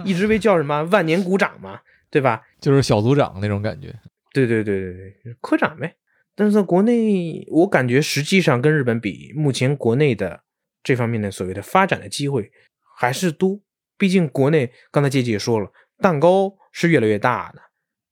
[0.03, 2.41] 一直被叫什么万年股长嘛，对吧？
[2.59, 3.93] 就是小组长那种感觉。
[4.31, 5.93] 对对对对对，科长呗。
[6.33, 10.41] 但是在国内，我感觉实际上跟日本比，目前国内的
[10.81, 12.51] 这方面的所谓的发展的机会
[12.97, 13.59] 还是多。
[13.95, 17.61] 毕竟国内刚才姐姐也说了，蛋糕是越来越大的，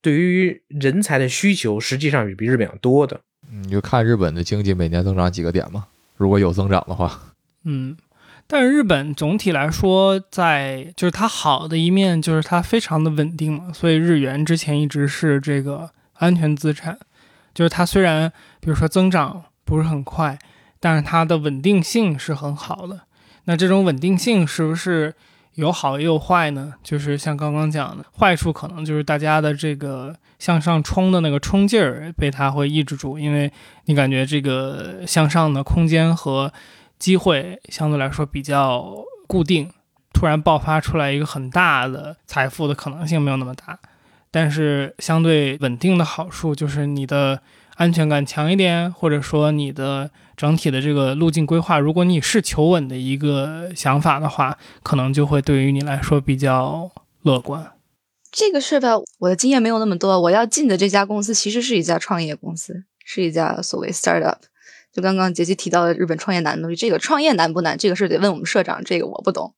[0.03, 3.21] 对于人才的需求实际上是比日本要多的。
[3.49, 7.19] 你就看日本的经济每年增长几个点嘛，如果有增长的话。
[7.63, 7.95] 嗯，
[8.47, 16.97] 但是日本总体来说，在就是它好的一面就是它非常的稳定嘛，所以日元之前一直是这个安全资产。
[17.53, 18.31] 就是它虽然，
[18.61, 20.39] 比如说增长不是很快，
[20.79, 23.01] 但是它的稳定性是很好的。
[23.43, 25.13] 那这种稳定性是不是
[25.55, 26.75] 有好也有坏呢？
[26.81, 33.51] 就是像刚刚讲的，坏处可能就是大家的这个向上冲的那个冲劲儿被它会抑制住，因为
[33.85, 36.53] 你感觉这个向上的空间和
[37.01, 39.71] 机会相对来说比较固定，
[40.13, 43.79] 突然爆发出来一个很大的财富的可能性没有那么大。
[44.29, 47.41] 但是相对稳定的好处就是你的
[47.75, 56.91] 安全感强一点，或者说你的整体的这个路径规划，如果你是求稳的一个想法的话，可能就会对于你来说比较
[57.23, 57.71] 乐观。
[58.31, 60.21] 这个事吧，我的经验没有那么多。
[60.21, 64.37] 我要进的这家公司其实是一家创业公司，是一家所谓 startup。
[64.93, 67.77] 就刚刚杰西提到的日本创业难的东西，这个创业难不难？
[67.77, 69.53] 这个事得问我们社长，这个我不懂。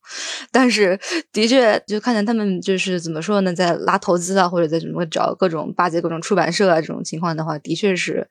[0.52, 0.98] 但是
[1.32, 8.28] 的确，就看见他们就是怎么说呢，在拉投资啊，或者在怎么找各种巴结各种出版社啊这种情况的话，的确是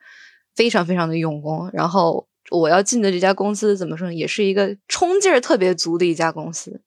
[0.56, 1.70] 非常非常的用功。
[1.74, 6.82] 然后我要进的这家公司怎么说呢，也是一个冲劲儿特别足的一家公司，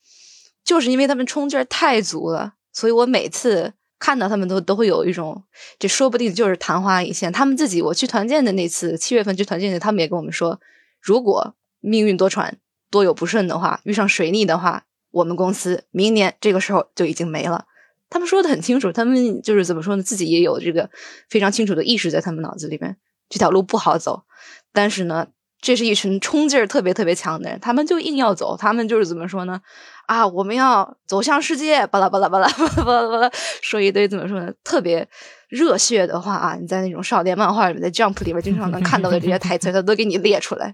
[0.64, 3.75] 就是因为他们冲劲儿太足了，所以我每次。
[3.99, 5.43] 看到他们都都会有一种，
[5.79, 7.33] 这说不定就是昙花一现。
[7.33, 10.61] 他们自己，我去团建的那次，七月份去团建的，他们也跟我们说，
[11.01, 12.53] 如果命运多舛，
[12.91, 17.67] 多有不顺的话，遇上水逆的话，我们公司明年这个时候就已经没了。
[18.11, 20.03] 他们说的很清楚，他们就是怎么说呢？
[20.03, 20.91] 自己也有这个
[21.29, 22.97] 非常清楚的意识在他们脑子里面，
[23.29, 24.25] 这条路不好走，
[24.73, 25.29] 但是呢。
[25.61, 29.61] 这是一群冲劲儿特别特别强的人，他们就硬要走，他们就是怎么说呢？
[30.07, 33.31] 啊，我们要走向世界，巴拉巴拉巴拉巴拉巴拉巴拉，
[33.61, 34.53] 说一堆怎么说呢？
[34.63, 35.09] 特别
[35.49, 36.55] 热血的话啊！
[36.61, 40.73] 你在那种少年漫画里面，在 Jump 里边经常能看到的这些台词，他都给你列出来。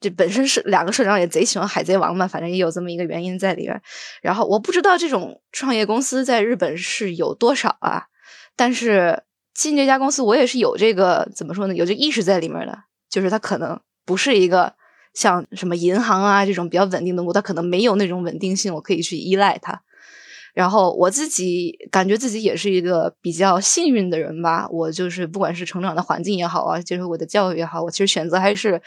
[0.00, 3.80] 这本身是两个社长也贼喜欢海贼王嘛，反正也有这么一个原因在里边。
[4.22, 8.06] 然后我不知道这种创业公司在日本是有多少啊，
[8.56, 9.22] 但是
[9.54, 11.74] 进这家公司，我也是有这个怎么说呢？
[11.74, 12.76] 有这意识在里面的，
[13.08, 13.78] 就是他可能。
[14.04, 14.74] 不是一个
[15.12, 19.82] 像什么银行啊这种比较稳定的，它可能没有那种稳定性，我可以去依赖它。
[20.52, 24.68] 然后我自己感觉自己也是一个比较幸运的人吧。
[24.70, 28.80] 我就是不管是成长的环境也好啊，接受我的教育也好，我其实选择还是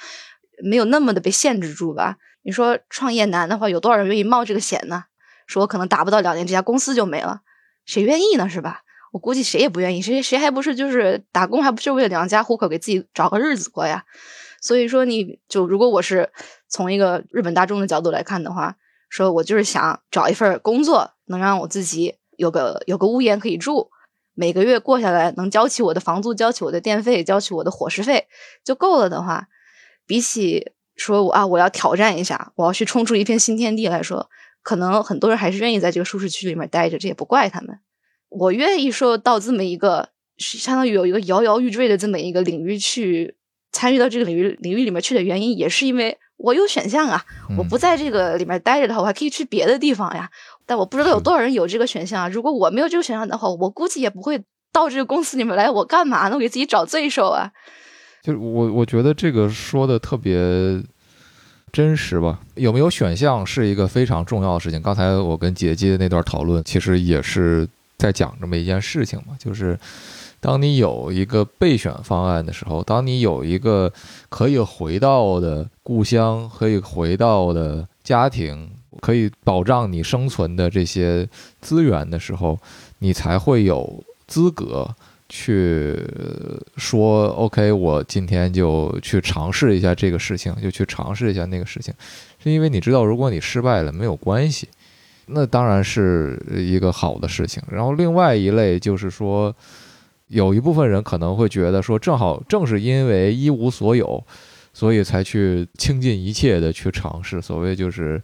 [0.64, 2.16] 没有那么的被限制住吧。
[2.44, 5.04] 你说创业难的话，有多少人愿意冒这个险呢？
[5.46, 7.42] 说我可能达不到两年，这家公司就没了，
[7.86, 8.48] 谁愿意呢？
[8.48, 8.84] 是吧？
[9.12, 14.06] 我估计谁也不愿意，谁谁还不是就是打工，还不是为了养家糊口，给自己找个日子过呀？
[14.62, 16.30] 所以说，你就如果我是
[16.68, 18.76] 从一个日本大众的角度来看的话，
[19.10, 23.90] 说我就是想找一份工作，能让我自己有个有个屋檐可以住，
[24.34, 28.28] 每个月过下来能交起我的房租，交起我的电费，交起我的伙食费
[28.64, 29.48] 就够了的话，
[30.06, 34.30] 比起说我啊我要挑战一下，我要去冲出一片新天地来说，
[34.62, 37.80] 可能很多人还是愿意在这个舒适区里面待着，这也不怪他们。
[38.28, 43.37] 我愿意说到这么一个相当于有一个摇摇欲坠的这么一个领域去
[43.78, 47.24] 参与到这个领域领域里面去的原因，也是因为我有选项啊。
[47.56, 50.28] 我不在这个里面待着的话，我还可以去别的地方呀。
[50.66, 52.28] 但我不知道有多少人有这个选项啊。
[52.28, 54.42] 如果我没有这个选项的话，我估计也不会
[54.74, 55.70] 到这个公司里面来。
[55.70, 56.34] 我干嘛呢？
[56.34, 57.52] 我给自己找罪受啊。
[58.24, 60.36] 就是我我觉得这个说的特别
[61.72, 62.40] 真实吧。
[62.56, 64.82] 有没有选项是一个非常重要的事情。
[64.82, 67.68] 刚才我跟杰基的那段讨论，其实也是。
[67.98, 69.76] 在讲这么一件事情嘛，就是
[70.40, 73.92] 当你有一个备选方案的时候，当你有一个
[74.30, 78.70] 可以回到的故乡、可以回到的家庭、
[79.02, 81.28] 可以保障你生存的这些
[81.60, 82.58] 资源的时候，
[83.00, 84.88] 你才会有资格
[85.28, 86.00] 去
[86.78, 91.94] 说 “OK”，我今天就去尝试一下这个事情，就去尝试一下那个事情，
[92.42, 94.70] 是因为你知道，如果你失败了，没有关系。
[95.26, 97.62] 那当然是一个好的事情。
[97.70, 99.54] 然后另外一类就是说，
[100.28, 104.24] 有一部分人可能会觉得说，正好正是因为一无所有，
[104.74, 107.42] 所以才去倾尽一切的去尝试。
[107.42, 108.22] 所谓就是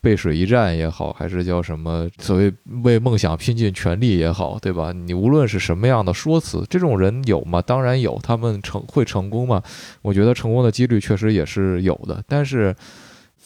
[0.00, 4.92] 背水一战也好，还是叫什么所谓为梦想拼尽全力也好，对吧？
[4.92, 7.62] 你无论是什么样的说辞，这种人有吗？
[7.62, 8.18] 当然有。
[8.22, 9.62] 他们成会成功吗？
[10.02, 12.74] 我觉得成功的几率确实也是有的，但是。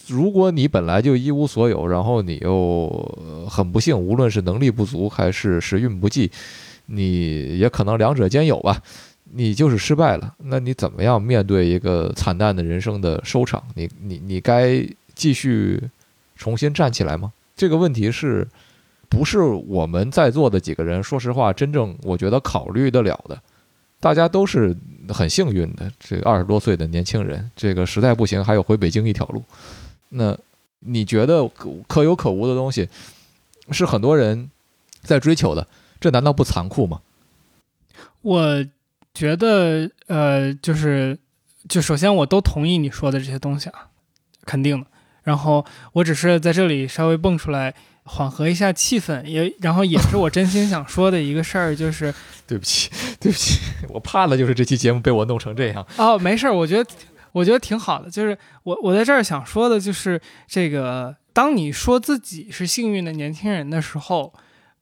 [0.07, 6.31] 如果你本来就一无所有，然后你又很不幸，无论是能力不足还是时运不济，
[6.91, 8.83] 你也可能两者兼有吧，
[9.33, 10.35] 你就是失败了。
[10.39, 13.63] 那你怎么样面对一个惨淡的人生的收场？
[13.75, 14.85] 你你你该
[15.15, 15.83] 继续
[16.37, 17.33] 重新站起来吗？
[17.57, 18.47] 这个问题是
[19.09, 23.41] 不是我们在座的几个人，说实话，真正我觉得考虑得了的？
[24.01, 24.77] 大家都是
[25.09, 29.43] 很幸运的，这二十多岁的年轻人，这个实在不行还有回北京一条路。
[30.11, 30.39] 那
[30.79, 31.47] 你觉得
[31.89, 32.89] 可有可无的东西
[33.73, 34.49] 是很多人
[35.03, 35.67] 在追求的，
[36.01, 37.01] 这难道不残酷吗？
[38.23, 38.65] 我
[39.15, 41.19] 觉得，呃，就是，
[41.69, 43.89] 就首先我都同意你说的这些东西啊，
[44.45, 44.87] 肯定的。
[45.23, 47.75] 然后我只是在这里稍微蹦出来
[48.05, 52.15] 缓和一下气氛，也然后也是我真心想说的一个事儿，就 是
[52.47, 52.91] 对不起，
[53.21, 55.87] 对不起，我怕的就是这期节目被我弄成这样。
[55.97, 56.91] 哦，没事儿，我觉得。
[57.33, 60.19] 我觉得挺好的，就是我我在这儿想说的，就是
[60.49, 64.33] 这个，当你说自己是幸运的年轻人的时候，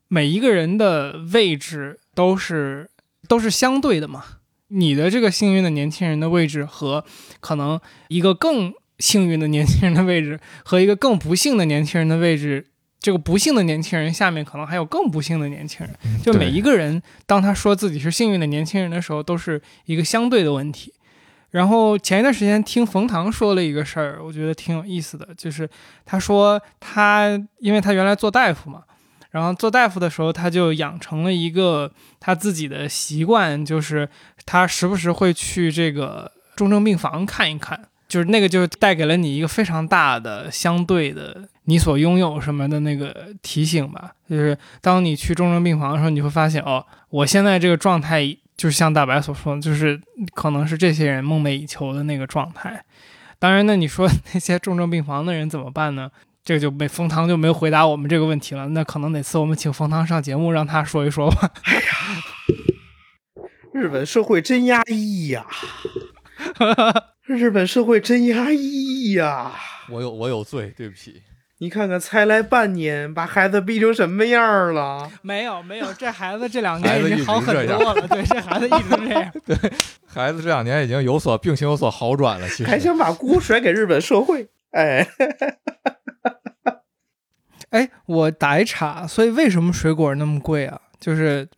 [0.09, 2.90] 每一个人的位置都是
[3.28, 4.24] 都是相对的嘛。
[4.68, 7.04] 你的这个幸运的年轻人的位置和
[7.40, 12.66] 可能一个更幸运的年轻人的位置和一个更不幸的年轻人的位置，
[12.98, 15.94] 这个不幸的年轻人下面可能还有更不幸的年轻人。
[16.20, 20.92] 就每一个人，当他说自己是幸运的年轻人的时候，都是一个相对的问题。
[21.50, 25.68] 然后前一段时间听冯唐说了一个事儿，我觉得挺有意思的，就是
[26.04, 28.82] 他说他因为他原来做大夫嘛，
[29.37, 34.09] 然后做大夫的时候他就养成了一个他自己的习惯，就是
[34.47, 37.78] 他时不时会去这个重症病房看一看，
[38.09, 48.37] 就是那个就带给了你一个非常大的相对的你所拥有什么的那个提醒吧，就是当你去重症病房的时候，你会发现哦，我现在这个状态。
[48.57, 50.01] 就是像大白所说，就是
[50.34, 52.82] 可能是这些人梦寐以求的那个状态。
[53.39, 56.11] 当然，那你说 那些重症病房的人怎么办呢？
[56.47, 58.68] 这个就没冯唐就没有回答我们这个问题了。
[58.68, 61.51] 那可能哪次我们请冯唐上节目，让他说一说吧。
[61.64, 61.80] 哎呀，
[63.74, 65.44] 日本社会真压抑呀！
[67.24, 69.55] 日本社会真压抑呀！
[69.90, 71.22] 我有我有罪，对不起。
[71.59, 75.11] 你看看，才来半年，把孩子逼成什么样了？
[75.22, 78.07] 没有，没有，这孩子这两年已经好很多了。
[78.07, 79.32] 对，这孩子一直这样。
[79.44, 79.72] 对，
[80.07, 82.49] 孩子这两年已经有所病情有所好转了。
[82.51, 84.47] 其实还想把锅甩给日本社会？
[84.70, 85.09] 哎，
[87.77, 90.81] 哎，我打一岔，所以为什么水果那么贵啊？
[90.99, 91.49] 就是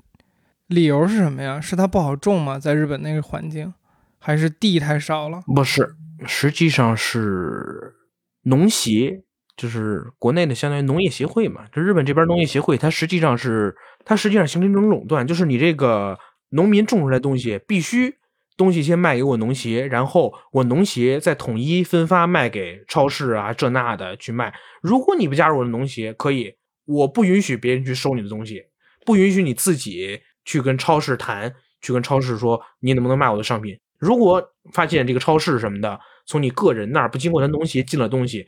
[0.66, 1.61] 理由是什么呀？
[1.61, 2.59] 是它不好种吗？
[2.59, 3.73] 在日本那个环境，
[4.19, 5.43] 还是地太少了？
[5.47, 5.95] 不是，
[6.27, 7.95] 实际上是
[8.43, 9.25] 农协。
[9.57, 16.16] 就是国内的相当于农业协会嘛，就日本这边农业协会，它实际上是它实际上形成一种垄断，就是你这个
[16.51, 18.18] 农民种出来东西，必须
[18.59, 24.53] 东西先卖给我农协，然后我农协再统一分发卖给超市啊这那的去卖。
[24.83, 28.65] 如果你不加入我的农协，可以，我不允许别人去收你的东西，
[29.07, 33.79] 不允许你自己去跟超市谈，去跟超市说你能不能卖我的商品。
[33.97, 34.43] 如果
[34.73, 38.45] 发现这个超市什么的从你个人那儿不经过他农协进了东西，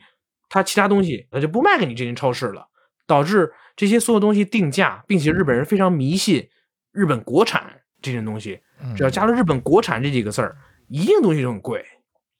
[0.49, 2.67] 他其他东西他就不卖给你这间超市了，
[3.07, 6.49] 导致这些所有东西定价，并且日本人非常迷信
[6.91, 11.85] 日本国产这件东西，嗯只要加了日本国产这几个字儿，一定东西就很贵。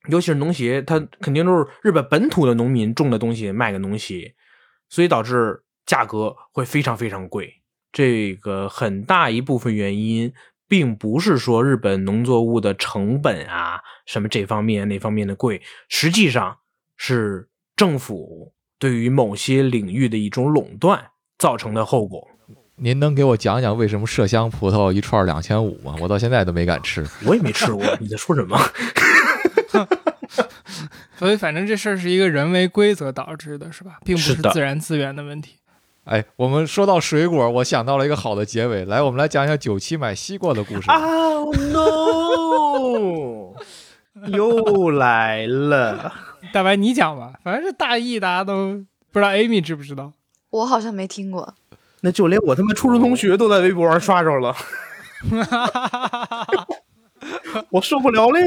[0.09, 4.33] 尤其是农协，它肯定都是日本本土的农民种的东西卖给农协，
[4.89, 7.61] 所以导致价格会非常非常贵。
[7.91, 10.33] 这个很大一部分原因，
[10.67, 16.57] 并不是说日本农作物的成本啊什么这方面那方面的贵，实际上
[16.97, 22.27] 是政府对于某些领域的一种垄断造成的后果。
[22.83, 25.95] 您能给我讲讲为什么麝香葡萄一串两千五吗？
[26.01, 27.05] 我到现在都没敢吃。
[27.23, 28.59] 我也没吃过，你在说什么？
[31.15, 33.99] 所以反正这事儿是一个人为规则导致的，是吧？
[34.03, 35.57] 并不是自然资源的问题。
[36.05, 38.83] 哎，我们说到水果，我想到了一个好的结尾。
[38.85, 40.89] 来，我们来讲讲九七买西瓜的故事。
[40.89, 43.53] Oh no！
[44.25, 46.11] 又来了。
[46.51, 50.13] 大白，你讲吧，反正这大意大家都不知道，Amy 知不知道？
[50.49, 51.53] 我好像没听过。
[52.01, 54.55] 那就连我他妈初中同学都在微博上刷着了，
[57.69, 58.39] 我受不了嘞！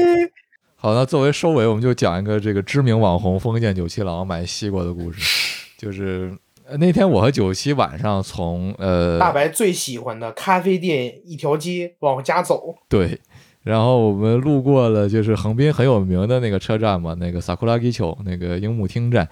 [0.75, 5.55] 好，那作为收尾，我们就讲一个这个知名网红封建九七郎买西瓜的故事。
[5.77, 6.33] 就是
[6.67, 13.19] 呃那天我和九七晚上从呃大白最喜欢的咖啡店一条街往家走，对，
[13.63, 19.27] 然后我们路过了就是横滨很有名的那个车站嘛，那个 g i c h o 那个樱木町站，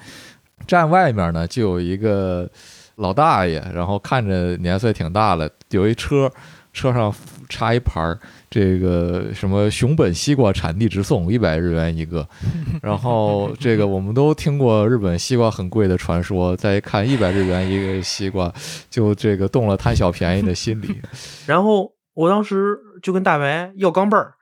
[0.65, 2.49] 站外面呢就有一个
[2.96, 6.32] 老大爷，然后看着年岁挺大了，有一车，
[6.72, 7.14] 车上
[7.50, 8.20] 插一牌儿，
[8.50, 12.28] 这个什么熊本西瓜产地直送，一百日元一个。
[12.82, 18.54] 然后这个我们都听过日本西瓜很贵的传说，再一看一百日元一个西瓜，
[18.89, 21.02] 就这个动了贪小便宜的心理。
[21.48, 24.34] 然后我当时就跟大白要钢镚儿，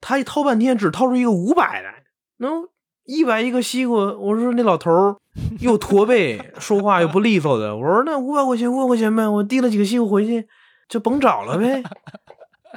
[0.00, 2.04] 他一掏半天只掏出一个五百来，
[2.38, 2.68] 能
[3.04, 4.12] 一百一个西瓜。
[4.14, 5.16] 我说那老头儿
[5.60, 7.76] 又驼背，说话又不利索的。
[7.76, 10.48] 我说那五百块钱五百块钱呗，我提了几个西瓜回去
[10.88, 11.82] 就甭找了呗。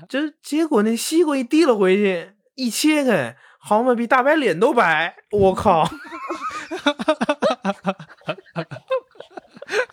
[0.09, 5.15] 这结果那西瓜一提了回去，一切开，好嘛比大白脸都白。
[5.31, 5.89] 我靠！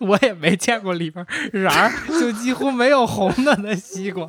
[0.00, 4.28] 我也没见过里边瓤儿，就几乎没有红的那西瓜。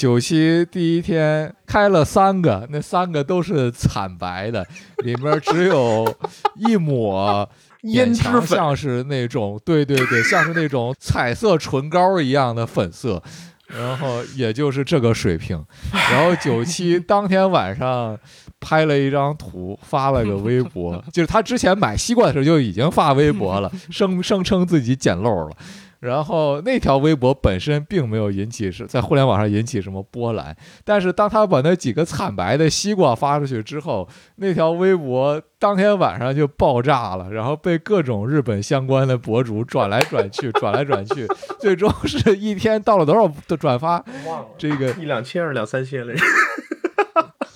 [0.00, 4.66] 九七第一天开了三个，那三个都是惨白的，
[5.04, 6.10] 里面只有
[6.56, 7.46] 一抹
[7.84, 13.22] 胭脂粉像是那种对对对，像是那种彩色唇膏一样的粉色，
[13.68, 15.62] 然后也就是这个水平。
[15.92, 18.18] 然后九七当天晚上
[18.58, 25.54] 拍了一张图，发了个微博，就是他之前买西瓜的时候就已经发微博了，声声称自己捡漏了。
[26.00, 41.26] 然后那条微博本身并没有引起是在互联网上引起什么波澜，但是当他把那几个惨白的西瓜发出去之后，那条微博当天晚上就爆炸了，然后被各种日本相关的博主转来转去，转来转去，
[41.60, 44.02] 最终是一天到了多少的转发？
[44.26, 46.24] 忘 了这个一两千还是两三千来着？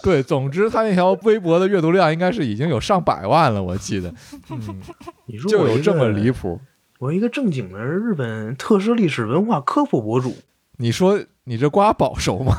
[0.02, 4.12] 对，总之他那条微博的阅读量应该是已经有上百万了，我记得，
[4.50, 4.82] 嗯，
[5.24, 6.60] 你说就有这么离谱。
[7.04, 10.38] 我一个正经的日本特色历史文化科普博主，
[10.78, 12.56] 你说你这瓜保熟吗？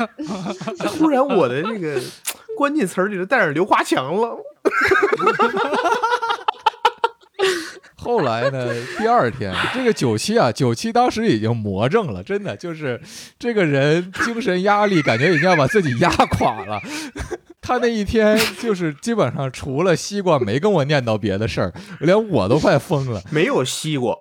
[0.96, 2.00] 突然我的那个
[2.56, 4.38] 关键词儿里头带上刘华强了。
[7.96, 8.72] 后来呢？
[8.96, 12.98] 第二天，这个九七啊，九七当时已经魔怔了，真的就是
[13.38, 16.08] 这个人精神压力感觉已经要把自己压
[16.38, 16.80] 垮了。
[17.70, 23.22] 他那一天就是基本上除了西瓜没跟我念叨别的事儿，连我都快疯了。
[23.30, 24.12] 没有西瓜，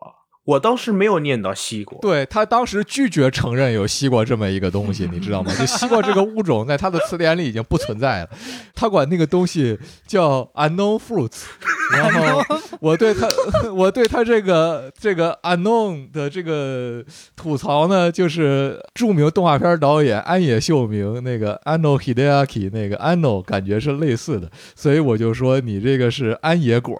[0.49, 1.99] 我当时没有念到西瓜。
[2.01, 5.53] 对他当时拒绝承认有西瓜这么一个东西，你知道吗？
[5.53, 8.29] 就西瓜这个物种在他的词典里已经不存在了，
[8.73, 9.77] 他管那个东西
[10.07, 11.43] 叫 unknown fruits。
[11.91, 12.43] 然后
[12.79, 13.27] 我对他，
[13.73, 17.03] 我对他这个这个 unknown 的这个
[17.35, 26.99] 吐槽呢，就是著名动画片导演安野秀明那个 Anno Hideaki 那个 Ano 感觉是类似的，所以我就说你这个是安野果。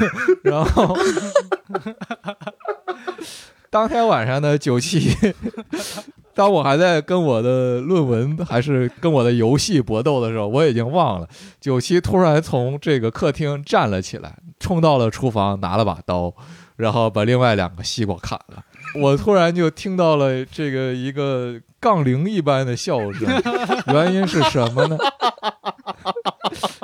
[0.44, 0.96] 然后。
[3.70, 5.16] 当天晚上的九七，
[6.34, 11.28] 当我还在跟我的论文还是跟我的游戏搏斗的时候，我已经忘了。
[11.60, 16.34] 九七突然从这个客厅站了起来，冲到了厨房，拿了把刀，
[16.76, 18.64] 然后把另外两个西瓜砍了。
[18.96, 23.28] 我突然就听到了这个一个杠铃一般的笑声，
[23.92, 24.98] 原因是什么呢？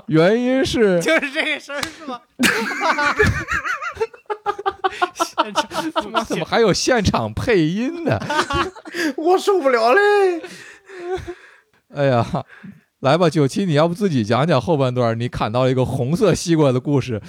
[0.06, 2.20] 原因是 就是这个声是吗？
[5.14, 8.18] 现场他妈怎么还有现场配音呢？
[9.16, 10.42] 我受不了嘞！
[11.94, 12.26] 哎呀，
[13.00, 17.22] 来吧，九七，你要不自己讲讲后半段你砍到了一个红色西瓜的故事？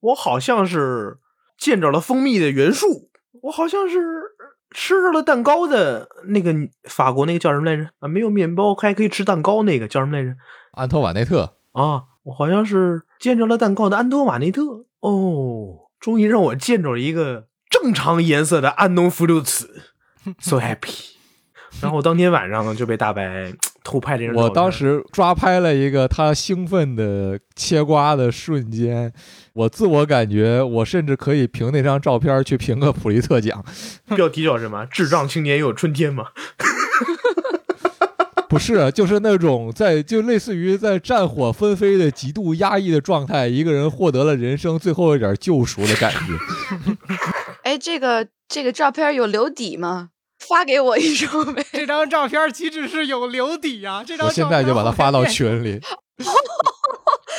[0.00, 1.18] 我好像是
[1.58, 3.10] 见着了蜂蜜的元素，
[3.42, 4.00] 我好像是
[4.70, 6.54] 吃着了蛋糕的那个
[6.84, 7.88] 法国那个叫什么来着？
[8.00, 10.34] 啊，没有面包还可以吃蛋糕那个叫什么来着？
[10.72, 11.56] 安托瓦内特。
[11.72, 14.86] 啊，我好像是见着了蛋糕的安托瓦内特。
[15.00, 19.82] 哦，终于让我见着了一个正常颜色的安东福鲁茨
[20.40, 21.12] ，so happy。
[21.80, 23.50] 然后当天晚上呢，就被大白
[23.82, 24.48] 偷拍这张照片。
[24.48, 29.12] 我当时抓拍了一个他兴奋的切瓜的瞬间，
[29.54, 33.64] 我自我感觉，我甚至可以凭那张照片去评个普利特奖。
[34.14, 34.84] 标题叫什么？
[34.86, 36.26] 智障青年也有春天吗？
[38.52, 46.18] 不是， 就是那种在就类似于在战火纷飞的极度压抑的状态，一个人获得了人生最后一点救赎的感觉。
[47.64, 50.10] 哎，这个这个照片有留底吗？
[50.46, 51.64] 发给我一张呗。
[51.72, 55.24] 这张照片岂止是有留底呀、这张我现在就把它发到。
[55.24, 55.80] 群里。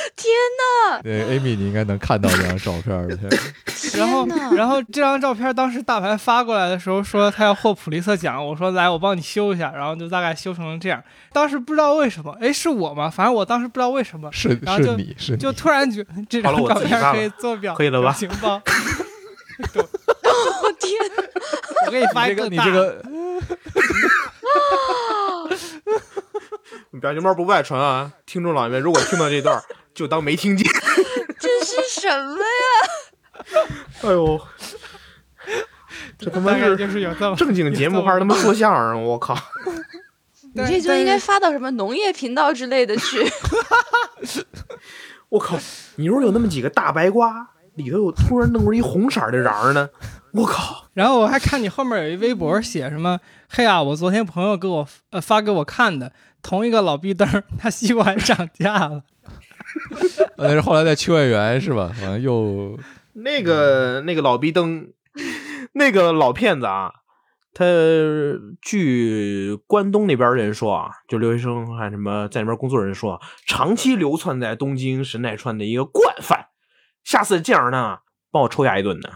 [0.16, 1.00] 天哪！
[1.02, 3.18] 对，Amy，你应该能看到这张照片的。
[3.96, 11.02] 然后，然后这张照片当时大白发过来的时候说他要获普利策奖，我说来我帮你修一下，然后就大概修成了这样。
[11.32, 13.08] 当时不知道为什么，哎是我吗？
[13.08, 18.60] 反正我当时不知道为什么，是然后就是你是你就突然觉得 这张照片可以做表可以了吧表情包。
[19.56, 20.92] 我天
[21.86, 23.00] 我给你发一个你这个
[27.00, 28.10] 表情包不外传啊！
[28.26, 29.62] 听众老爷们，如果听到这段，
[29.94, 30.66] 就当没听见。
[31.38, 33.66] 这是什么呀？
[34.02, 34.40] 哎呦，
[36.18, 39.02] 这他妈是就是有正经节目还是他妈说相声？
[39.04, 39.36] 我靠！
[40.54, 43.24] 你这就应该发到什么农业频道之类的去。
[45.28, 45.58] 我靠！
[45.96, 49.88] 你说有那么几个大白瓜，里头有突然弄出一红色的瓤呢？
[50.32, 50.86] 我靠！
[50.94, 53.18] 然后我还看你后面有一微博写什么，
[53.48, 57.28] 嘿呀，我昨天朋友给我呃发给我看的，同一个老逼灯，
[57.58, 59.02] 他西瓜还涨价了。
[60.38, 61.90] 那是后来在秋叶原是吧？
[62.02, 62.78] 完了又
[63.14, 64.88] 那个那个老逼灯，
[65.72, 66.92] 那个老骗子啊，
[67.52, 67.64] 他
[68.60, 76.46] 据关东那边人说啊，就留学生还什么在那边工作人说啊，长期流窜在东京神奈川的一个惯犯。
[77.04, 77.98] 下次这样呢，
[78.30, 79.10] 帮我抽他一顿呢。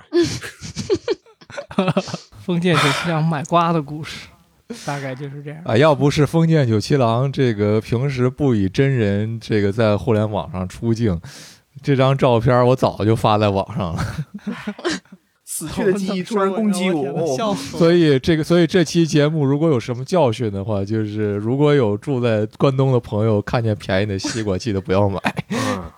[2.44, 4.28] 封建九七郎买瓜的故事，
[4.84, 5.60] 大概就是这样。
[5.64, 11.20] 啊，要不是封建九七郎这个平时不以真人这个在互联网上出镜，
[11.82, 14.02] 这张照片我早就发在网上了。
[15.50, 25.18] 死去的记忆突然攻击我， 所以这个，所以这期节目如果有什么教训的话，就是如果有住在关东的朋友看见便宜的西瓜，记得不要买。
[25.48, 25.90] 嗯，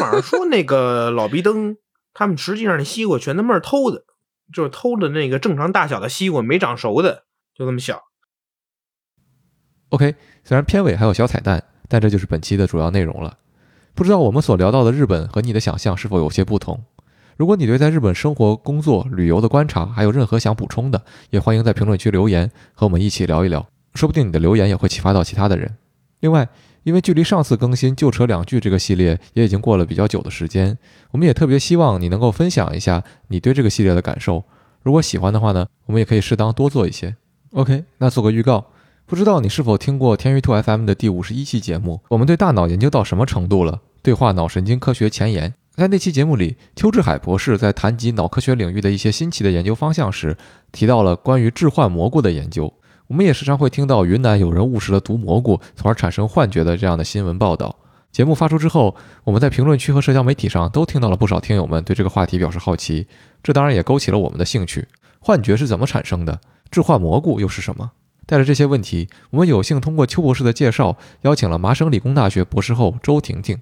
[0.00, 1.76] 反正说那个老逼灯，
[2.12, 4.02] 他们实际上那西瓜全他妈是偷的，
[4.52, 7.22] 就是偷的那个正常大小的西瓜，没长熟的，
[7.60, 8.00] 就这么小。
[9.90, 13.36] OK，虽然片尾还有小彩蛋，但这就是本期的主要内容了。
[13.94, 16.82] 不知道我们所聊到的日本和你的想象是否有些不同？
[17.36, 23.66] 如果你对在日本生活、工作、旅游的观察还有任何想补充的，也欢迎在评论区留言，和我们一起聊一聊。
[23.94, 25.76] 说不定你的留言也会启发到其他的人。
[26.20, 26.48] 另外，
[26.84, 30.78] 因为距离上次更新“就扯两句”这个系列也已经过了比较久的时间，
[31.10, 34.44] 我们也特别希望你能够分享一下你对这个系列的感受。
[34.82, 37.16] 如果喜欢的话呢，我们也可以适当多做一些。
[37.52, 38.64] OK，那做个预告。
[39.06, 42.00] 不知道你是否听过天娱兔 FM 的第五十一期节目？
[42.08, 43.80] 我们对大脑研究到什么程度了？
[44.02, 45.52] 对话脑神经科学前沿。
[45.74, 50.36] 在那期节目里，邱志海博士在谈及脑科学领域的一些新奇的研究方向时，
[50.70, 52.72] 提到了关于致幻蘑菇的研究。
[53.08, 57.74] 我们也时常会听到云南有人误食了毒蘑菇，从而产生幻觉的这样的新闻报道。
[58.12, 58.94] 节目发出之后，
[59.24, 63.08] 我们在评论区和社交媒体上都听到了不少听友们对这个话题表示好奇，
[63.42, 64.86] 这当然也勾起了我们的兴趣。
[65.18, 66.40] 幻觉是怎么产生的？
[66.70, 67.90] 致幻蘑菇又是什么？
[68.26, 73.58] 带着这些问题，我们有幸通过邱博士的介绍，邀请了麻省理工大学博士后周婷婷。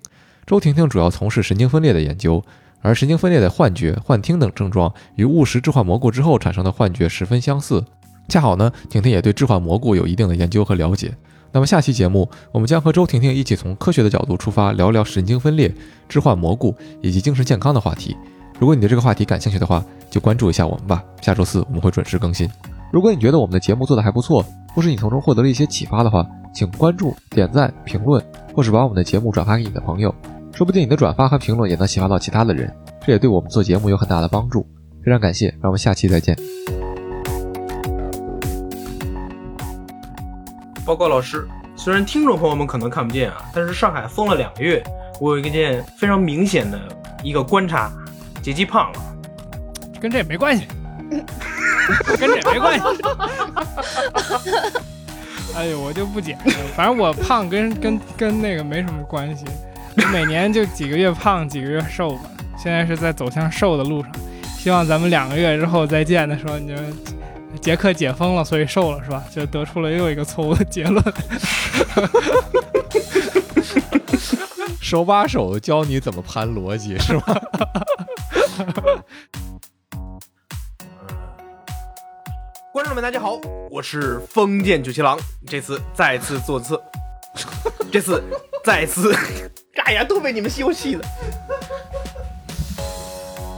[0.47, 2.45] 周婷婷主要从事神经分裂的研究，
[2.82, 7.82] 而神经分裂的幻觉、幻听等症状与误食致幻蘑菇之后产生的幻觉十分相似。
[8.28, 11.15] 恰好呢，婷婷也对致幻蘑菇有一定的研究和了解。
[11.51, 15.74] 那么下期节目，我们将和周婷婷一起从科学的角度出发，聊聊神经分裂、
[16.07, 18.15] 致幻蘑菇以及精神健康的话题。
[18.59, 21.03] 如果你对这个话题感兴趣的话，就关注一下我们吧。
[21.23, 22.47] 下周四我们会准时更新。
[22.90, 24.43] 如果你觉得我们的节目做得还不错，
[24.74, 28.24] 或是你从中获得了一些启发的话，请关注、点赞、评论，
[28.55, 30.15] 或是把我们的节目转发给你的朋友。
[30.55, 32.74] 说不定你的转发和评论也能启发到其他的人，
[33.05, 34.66] 这也对我们做节目有很大的帮助。
[35.05, 36.35] 非常感谢，让我们下期再见。
[40.86, 41.47] 报告老师，
[41.77, 44.82] 虽然听众朋友们可能看不见啊，但是上海封了两个月，
[45.20, 46.81] 我有一件非常明显的
[47.23, 47.93] 一个观察，
[48.40, 49.01] 杰基胖了。
[50.01, 50.66] 跟这也没关系，
[52.19, 52.85] 跟这没关系。
[55.56, 59.44] 哎呦，我就不解释，反正我胖跟跟跟那个没什么关系，
[60.12, 62.20] 每年就几个月胖，几个月瘦吧。
[62.56, 64.12] 现在是在走向瘦的路上，
[64.56, 66.74] 希望咱们两个月之后再见的时候，你就
[67.60, 69.24] 杰克解封了，所以瘦了是吧？
[69.35, 71.02] 就得出了又一个错误的结论。
[74.81, 77.23] 手把手教你怎么盘逻辑是吗？
[82.79, 83.41] 观众们，大家好，
[83.73, 86.81] 我是封建九七郎，这次再次做次，
[87.91, 88.23] 这次
[88.63, 89.13] 再次，
[89.85, 91.05] 哎呀，都被你们休息了。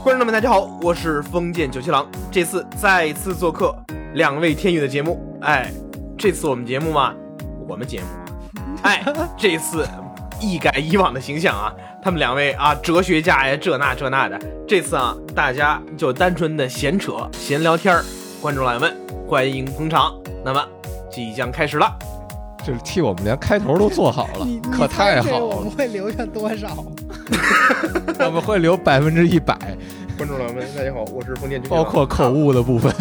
[0.03, 3.75] 观众们，大家好，我是封建九七郎，这次再次做客
[4.15, 5.37] 两位天宇的节目。
[5.43, 5.71] 哎，
[6.17, 7.13] 这次我们节目嘛，
[7.67, 8.07] 我们节目，
[8.81, 9.05] 哎，
[9.37, 9.87] 这次
[10.39, 11.71] 一改以往的形象啊，
[12.03, 18.03] 他们两位啊，哲学家呀，这那这那的，这次啊，大家就单纯的闲扯闲聊天儿。
[18.41, 18.97] 观众老爷们，
[19.27, 20.19] 欢迎捧场。
[20.43, 20.65] 那么，
[21.11, 21.95] 即将开始了。
[22.65, 25.45] 这替我们连开头都做好了，可太好了。
[25.45, 26.83] 我们会留下多少？
[28.25, 29.55] 我们会留百分之一百，
[30.17, 32.91] 观众老爷们，大家好，我是封建君，包括口误的部分。